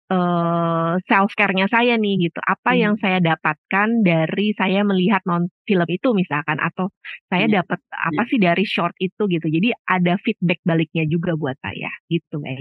uh, 0.09 0.17
eh, 0.17 0.93
self 1.05 1.31
care-nya 1.37 1.69
saya 1.69 1.95
nih 1.95 2.29
gitu 2.29 2.39
apa 2.41 2.73
hmm. 2.73 2.79
yang 2.79 2.95
saya 2.97 3.19
dapatkan 3.21 3.89
dari 4.01 4.51
saya 4.57 4.81
melihat 4.83 5.21
non 5.29 5.47
film 5.63 5.87
itu 5.87 6.11
misalkan 6.17 6.57
atau 6.57 6.89
saya 7.29 7.45
hmm. 7.47 7.55
dapat 7.63 7.79
apa 7.93 8.21
hmm. 8.25 8.29
sih 8.29 8.39
dari 8.41 8.65
short 8.65 8.95
itu 8.99 9.29
gitu 9.29 9.47
jadi 9.47 9.73
ada 9.85 10.17
feedback 10.21 10.59
baliknya 10.65 11.05
juga 11.05 11.37
buat 11.37 11.55
saya 11.61 11.89
gitu 12.09 12.41
Mbak 12.41 12.57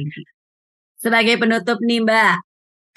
Sebagai 0.99 1.38
penutup 1.38 1.79
nih 1.79 2.03
Mbak, 2.03 2.35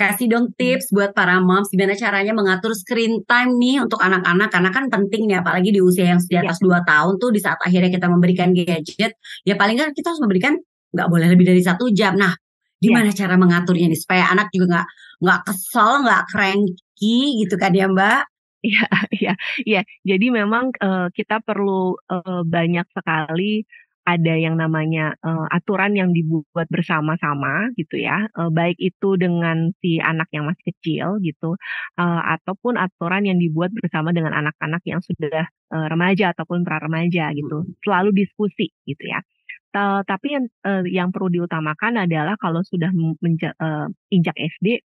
kasih 0.01 0.25
dong 0.33 0.49
tips 0.57 0.89
buat 0.89 1.13
para 1.13 1.37
moms 1.37 1.69
gimana 1.69 1.93
caranya 1.93 2.33
mengatur 2.33 2.73
screen 2.73 3.21
time 3.29 3.61
nih 3.61 3.85
untuk 3.85 4.01
anak-anak 4.01 4.49
karena 4.49 4.69
kan 4.73 4.89
penting 4.89 5.29
nih 5.29 5.37
apalagi 5.45 5.69
di 5.69 5.77
usia 5.77 6.09
yang 6.09 6.17
di 6.17 6.35
atas 6.41 6.57
ya. 6.57 6.81
2 6.81 6.89
tahun 6.89 7.13
tuh 7.21 7.29
di 7.29 7.37
saat 7.37 7.61
akhirnya 7.61 7.93
kita 7.93 8.09
memberikan 8.09 8.49
gadget 8.57 9.13
ya 9.45 9.53
paling 9.53 9.77
kan 9.77 9.93
kita 9.93 10.09
harus 10.09 10.21
memberikan 10.25 10.57
nggak 10.91 11.07
boleh 11.07 11.27
lebih 11.29 11.45
dari 11.53 11.61
satu 11.61 11.93
jam 11.93 12.17
nah 12.17 12.33
gimana 12.81 13.13
ya. 13.13 13.25
cara 13.25 13.37
mengaturnya 13.37 13.85
nih 13.93 13.99
supaya 14.01 14.33
anak 14.33 14.49
juga 14.49 14.65
nggak 14.73 14.87
nggak 15.21 15.39
kesel 15.45 15.91
nggak 16.01 16.23
cranky 16.33 17.19
gitu 17.45 17.55
kan 17.61 17.71
ya 17.77 17.85
mbak 17.85 18.25
Iya, 18.61 18.85
iya, 19.17 19.33
iya. 19.65 19.81
Jadi 20.05 20.25
memang 20.29 20.69
uh, 20.77 21.09
kita 21.09 21.41
perlu 21.41 21.97
uh, 21.97 22.41
banyak 22.45 22.85
sekali 22.93 23.65
ada 24.01 24.33
yang 24.33 24.57
namanya 24.57 25.13
uh, 25.21 25.45
aturan 25.53 25.93
yang 25.93 26.09
dibuat 26.09 26.65
bersama-sama 26.73 27.69
gitu 27.77 28.01
ya, 28.01 28.25
uh, 28.33 28.49
baik 28.49 28.77
itu 28.81 29.13
dengan 29.15 29.69
si 29.77 30.01
anak 30.01 30.27
yang 30.33 30.49
masih 30.49 30.73
kecil 30.73 31.21
gitu, 31.21 31.53
uh, 32.01 32.21
ataupun 32.37 32.81
aturan 32.81 33.29
yang 33.29 33.37
dibuat 33.37 33.69
bersama 33.77 34.09
dengan 34.09 34.33
anak-anak 34.33 34.81
yang 34.89 35.01
sudah 35.05 35.45
uh, 35.73 35.85
remaja 35.87 36.33
ataupun 36.33 36.65
pra 36.65 36.81
remaja 36.81 37.29
gitu, 37.37 37.61
hmm. 37.61 37.77
selalu 37.85 38.09
diskusi 38.15 38.73
gitu 38.89 39.05
ya. 39.05 39.21
Tapi 39.71 40.27
yang 40.35 40.45
uh, 40.67 40.83
yang 40.83 41.15
perlu 41.15 41.31
diutamakan 41.31 42.03
adalah 42.03 42.35
kalau 42.35 42.59
sudah 42.59 42.91
menja, 43.23 43.55
uh, 43.55 43.87
injak 44.11 44.35
SD 44.35 44.83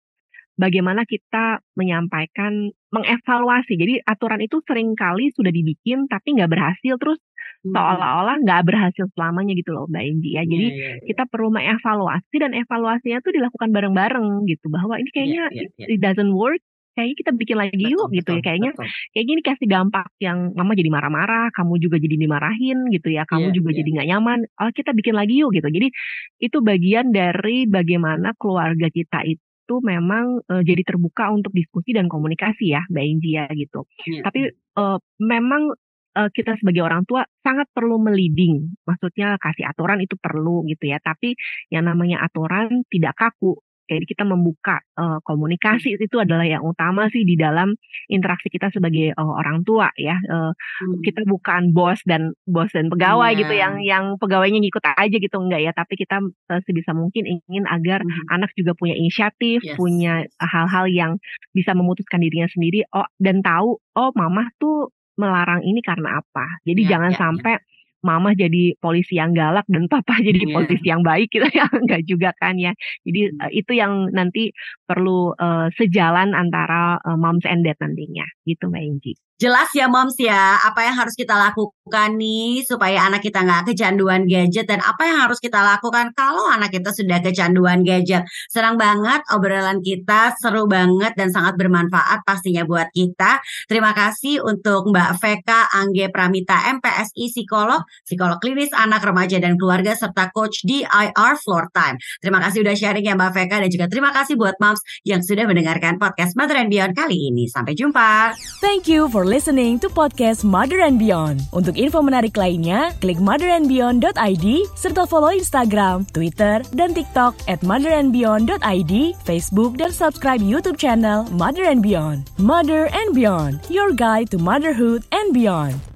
bagaimana 0.56 1.08
kita 1.08 1.60
menyampaikan, 1.74 2.70
mengevaluasi. 2.92 3.74
Jadi 3.76 3.94
aturan 4.04 4.40
itu 4.44 4.60
sering 4.68 4.92
kali 4.92 5.32
sudah 5.32 5.48
dibikin 5.48 6.06
tapi 6.08 6.36
nggak 6.36 6.50
berhasil 6.52 6.94
terus 7.00 7.18
hmm. 7.64 7.72
seolah-olah 7.72 8.36
nggak 8.44 8.62
berhasil 8.68 9.04
selamanya 9.16 9.56
gitu 9.56 9.72
loh 9.72 9.88
Mbak 9.88 10.04
Indi 10.04 10.30
ya. 10.36 10.42
Jadi 10.44 10.66
yeah, 10.68 10.76
yeah, 10.76 10.94
yeah. 11.00 11.06
kita 11.08 11.24
perlu 11.28 11.48
mengevaluasi 11.52 12.36
dan 12.36 12.52
evaluasinya 12.52 13.18
tuh 13.24 13.32
dilakukan 13.32 13.70
bareng-bareng 13.72 14.44
gitu 14.48 14.66
bahwa 14.68 15.00
ini 15.00 15.08
iya, 15.08 15.14
kayaknya 15.14 15.42
yeah, 15.50 15.66
yeah, 15.66 15.88
yeah. 15.88 15.94
it 15.96 16.00
doesn't 16.00 16.32
work 16.36 16.60
kayaknya 16.92 17.16
kita 17.24 17.30
bikin 17.32 17.56
lagi 17.56 17.84
betul, 17.88 17.92
yuk 17.96 18.08
gitu 18.12 18.30
ya 18.36 18.42
kayaknya 18.44 18.70
betul. 18.76 18.84
kayak 19.16 19.24
gini 19.24 19.40
kasih 19.40 19.68
dampak 19.68 20.06
yang 20.20 20.52
mama 20.52 20.76
jadi 20.76 20.92
marah-marah 20.92 21.48
kamu 21.56 21.80
juga 21.80 21.96
jadi 21.96 22.20
dimarahin 22.20 22.78
gitu 22.92 23.08
ya 23.08 23.24
kamu 23.24 23.48
yeah, 23.48 23.56
juga 23.56 23.68
yeah. 23.72 23.78
jadi 23.80 23.88
nggak 23.96 24.08
nyaman 24.12 24.38
oh 24.60 24.70
kita 24.76 24.90
bikin 24.92 25.14
lagi 25.16 25.34
yuk 25.40 25.56
gitu 25.56 25.68
jadi 25.72 25.88
itu 26.36 26.58
bagian 26.60 27.06
dari 27.10 27.64
bagaimana 27.64 28.36
keluarga 28.36 28.92
kita 28.92 29.24
itu 29.24 29.40
itu 29.72 29.80
memang 29.80 30.44
uh, 30.44 30.60
jadi 30.60 30.84
terbuka 30.84 31.32
untuk 31.32 31.56
diskusi 31.56 31.96
dan 31.96 32.12
komunikasi 32.12 32.76
ya 32.76 32.84
Mbak 32.92 33.04
Inji 33.08 33.30
ya 33.40 33.48
gitu. 33.56 33.88
Ya. 34.04 34.28
Tapi 34.28 34.52
uh, 34.76 35.00
memang 35.16 35.72
uh, 36.12 36.28
kita 36.28 36.60
sebagai 36.60 36.84
orang 36.84 37.08
tua 37.08 37.24
sangat 37.40 37.72
perlu 37.72 37.96
meliding, 37.96 38.76
maksudnya 38.84 39.40
kasih 39.40 39.64
aturan 39.64 40.04
itu 40.04 40.20
perlu 40.20 40.68
gitu 40.68 40.92
ya. 40.92 41.00
Tapi 41.00 41.32
yang 41.72 41.88
namanya 41.88 42.20
aturan 42.20 42.84
tidak 42.92 43.16
kaku, 43.16 43.56
jadi 43.90 44.06
kita 44.06 44.24
membuka 44.24 44.78
uh, 44.94 45.18
komunikasi 45.26 45.98
itu 45.98 46.16
adalah 46.18 46.46
yang 46.46 46.62
utama 46.62 47.10
sih 47.10 47.26
di 47.26 47.34
dalam 47.34 47.74
interaksi 48.06 48.46
kita 48.46 48.70
sebagai 48.70 49.12
uh, 49.18 49.32
orang 49.42 49.66
tua 49.66 49.90
ya. 49.98 50.16
Uh, 50.30 50.54
hmm. 50.54 51.02
Kita 51.02 51.26
bukan 51.26 51.74
bos 51.74 51.98
dan 52.06 52.32
bos 52.46 52.70
dan 52.70 52.88
pegawai 52.88 53.34
yeah. 53.34 53.40
gitu 53.42 53.54
yang 53.54 53.74
yang 53.82 54.04
pegawainya 54.16 54.62
ngikut 54.62 54.82
aja 54.86 55.16
gitu 55.18 55.36
enggak 55.38 55.60
ya, 55.66 55.72
tapi 55.74 55.94
kita 55.98 56.22
uh, 56.22 56.60
sebisa 56.64 56.94
mungkin 56.94 57.26
ingin 57.26 57.66
agar 57.66 58.06
hmm. 58.06 58.30
anak 58.30 58.54
juga 58.54 58.72
punya 58.78 58.94
inisiatif, 58.94 59.60
yes. 59.66 59.74
punya 59.74 60.24
hal-hal 60.38 60.86
yang 60.88 61.12
bisa 61.50 61.74
memutuskan 61.74 62.22
dirinya 62.22 62.48
sendiri 62.48 62.86
oh 62.94 63.06
dan 63.18 63.42
tahu 63.42 63.82
oh 63.98 64.10
mama 64.14 64.48
tuh 64.56 64.94
melarang 65.18 65.60
ini 65.66 65.84
karena 65.84 66.22
apa. 66.22 66.62
Jadi 66.64 66.86
yeah, 66.86 66.90
jangan 66.96 67.12
yeah, 67.12 67.20
sampai 67.20 67.54
yeah 67.58 67.70
mama 68.02 68.34
jadi 68.34 68.74
polisi 68.78 69.16
yang 69.16 69.32
galak 69.32 69.66
dan 69.70 69.86
papa 69.86 70.18
jadi 70.26 70.42
yeah. 70.42 70.54
polisi 70.54 70.86
yang 70.86 71.02
baik 71.02 71.30
gitu 71.30 71.46
ya 71.50 71.66
enggak 71.82 72.02
juga 72.04 72.30
kan 72.36 72.58
ya. 72.58 72.74
Jadi 73.06 73.20
uh, 73.38 73.50
itu 73.50 73.72
yang 73.78 74.10
nanti 74.10 74.52
perlu 74.84 75.32
uh, 75.38 75.70
sejalan 75.78 76.34
antara 76.34 76.98
uh, 77.02 77.18
moms 77.18 77.46
and 77.46 77.64
dad 77.64 77.78
nantinya. 77.78 78.26
Gitu 78.44 78.68
mbak 78.68 78.82
Inji 78.82 79.14
Jelas 79.42 79.74
ya 79.74 79.90
moms 79.90 80.14
ya, 80.22 80.54
apa 80.54 80.86
yang 80.86 80.94
harus 80.94 81.18
kita 81.18 81.34
lakukan 81.34 82.14
nih 82.14 82.62
supaya 82.62 83.10
anak 83.10 83.26
kita 83.26 83.42
nggak 83.42 83.74
kecanduan 83.74 84.22
gadget 84.30 84.70
dan 84.70 84.78
apa 84.78 85.02
yang 85.02 85.18
harus 85.26 85.42
kita 85.42 85.58
lakukan 85.58 86.14
kalau 86.14 86.46
anak 86.46 86.70
kita 86.70 86.94
sudah 86.94 87.18
kecanduan 87.18 87.82
gadget. 87.82 88.22
Senang 88.46 88.78
banget 88.78 89.18
obrolan 89.34 89.82
kita, 89.82 90.38
seru 90.38 90.70
banget 90.70 91.18
dan 91.18 91.34
sangat 91.34 91.58
bermanfaat 91.58 92.22
pastinya 92.22 92.62
buat 92.62 92.86
kita. 92.94 93.42
Terima 93.66 93.90
kasih 93.90 94.46
untuk 94.46 94.86
Mbak 94.94 95.10
Veka 95.18 95.74
Angge 95.74 96.06
Pramita 96.14 96.62
MPSI 96.78 97.34
psikolog, 97.34 97.82
psikolog 98.06 98.38
klinis 98.38 98.70
anak 98.70 99.02
remaja 99.02 99.42
dan 99.42 99.58
keluarga 99.58 99.98
serta 99.98 100.30
coach 100.30 100.62
di 100.62 100.86
IR 100.86 101.34
Floor 101.42 101.66
Time. 101.74 101.98
Terima 102.22 102.38
kasih 102.38 102.62
udah 102.62 102.78
sharing 102.78 103.10
ya 103.10 103.18
Mbak 103.18 103.34
Veka 103.34 103.58
dan 103.58 103.70
juga 103.74 103.90
terima 103.90 104.14
kasih 104.14 104.38
buat 104.38 104.54
moms 104.62 104.78
yang 105.02 105.18
sudah 105.18 105.50
mendengarkan 105.50 105.98
podcast 105.98 106.38
Mother 106.38 106.62
and 106.62 106.70
Beyond 106.70 106.94
kali 106.94 107.26
ini. 107.34 107.50
Sampai 107.50 107.74
jumpa. 107.74 108.38
Thank 108.62 108.86
you 108.86 109.10
for 109.10 109.31
listening 109.32 109.80
to 109.80 109.88
podcast 109.88 110.44
Mother 110.44 110.84
and 110.84 111.00
Beyond. 111.00 111.40
Untuk 111.56 111.80
info 111.80 112.04
menarik 112.04 112.36
lainnya, 112.36 112.92
klik 113.00 113.16
motherandbeyond.id 113.16 114.46
serta 114.76 115.08
follow 115.08 115.32
Instagram, 115.32 116.04
Twitter, 116.12 116.60
dan 116.76 116.92
TikTok 116.92 117.32
at 117.48 117.64
motherandbeyond.id, 117.64 118.92
Facebook, 119.24 119.80
dan 119.80 119.88
subscribe 119.88 120.44
YouTube 120.44 120.76
channel 120.76 121.24
Mother 121.32 121.64
and 121.64 121.80
Beyond. 121.80 122.28
Mother 122.36 122.92
and 122.92 123.16
Beyond, 123.16 123.64
your 123.72 123.96
guide 123.96 124.28
to 124.28 124.36
motherhood 124.36 125.08
and 125.08 125.32
beyond. 125.32 125.91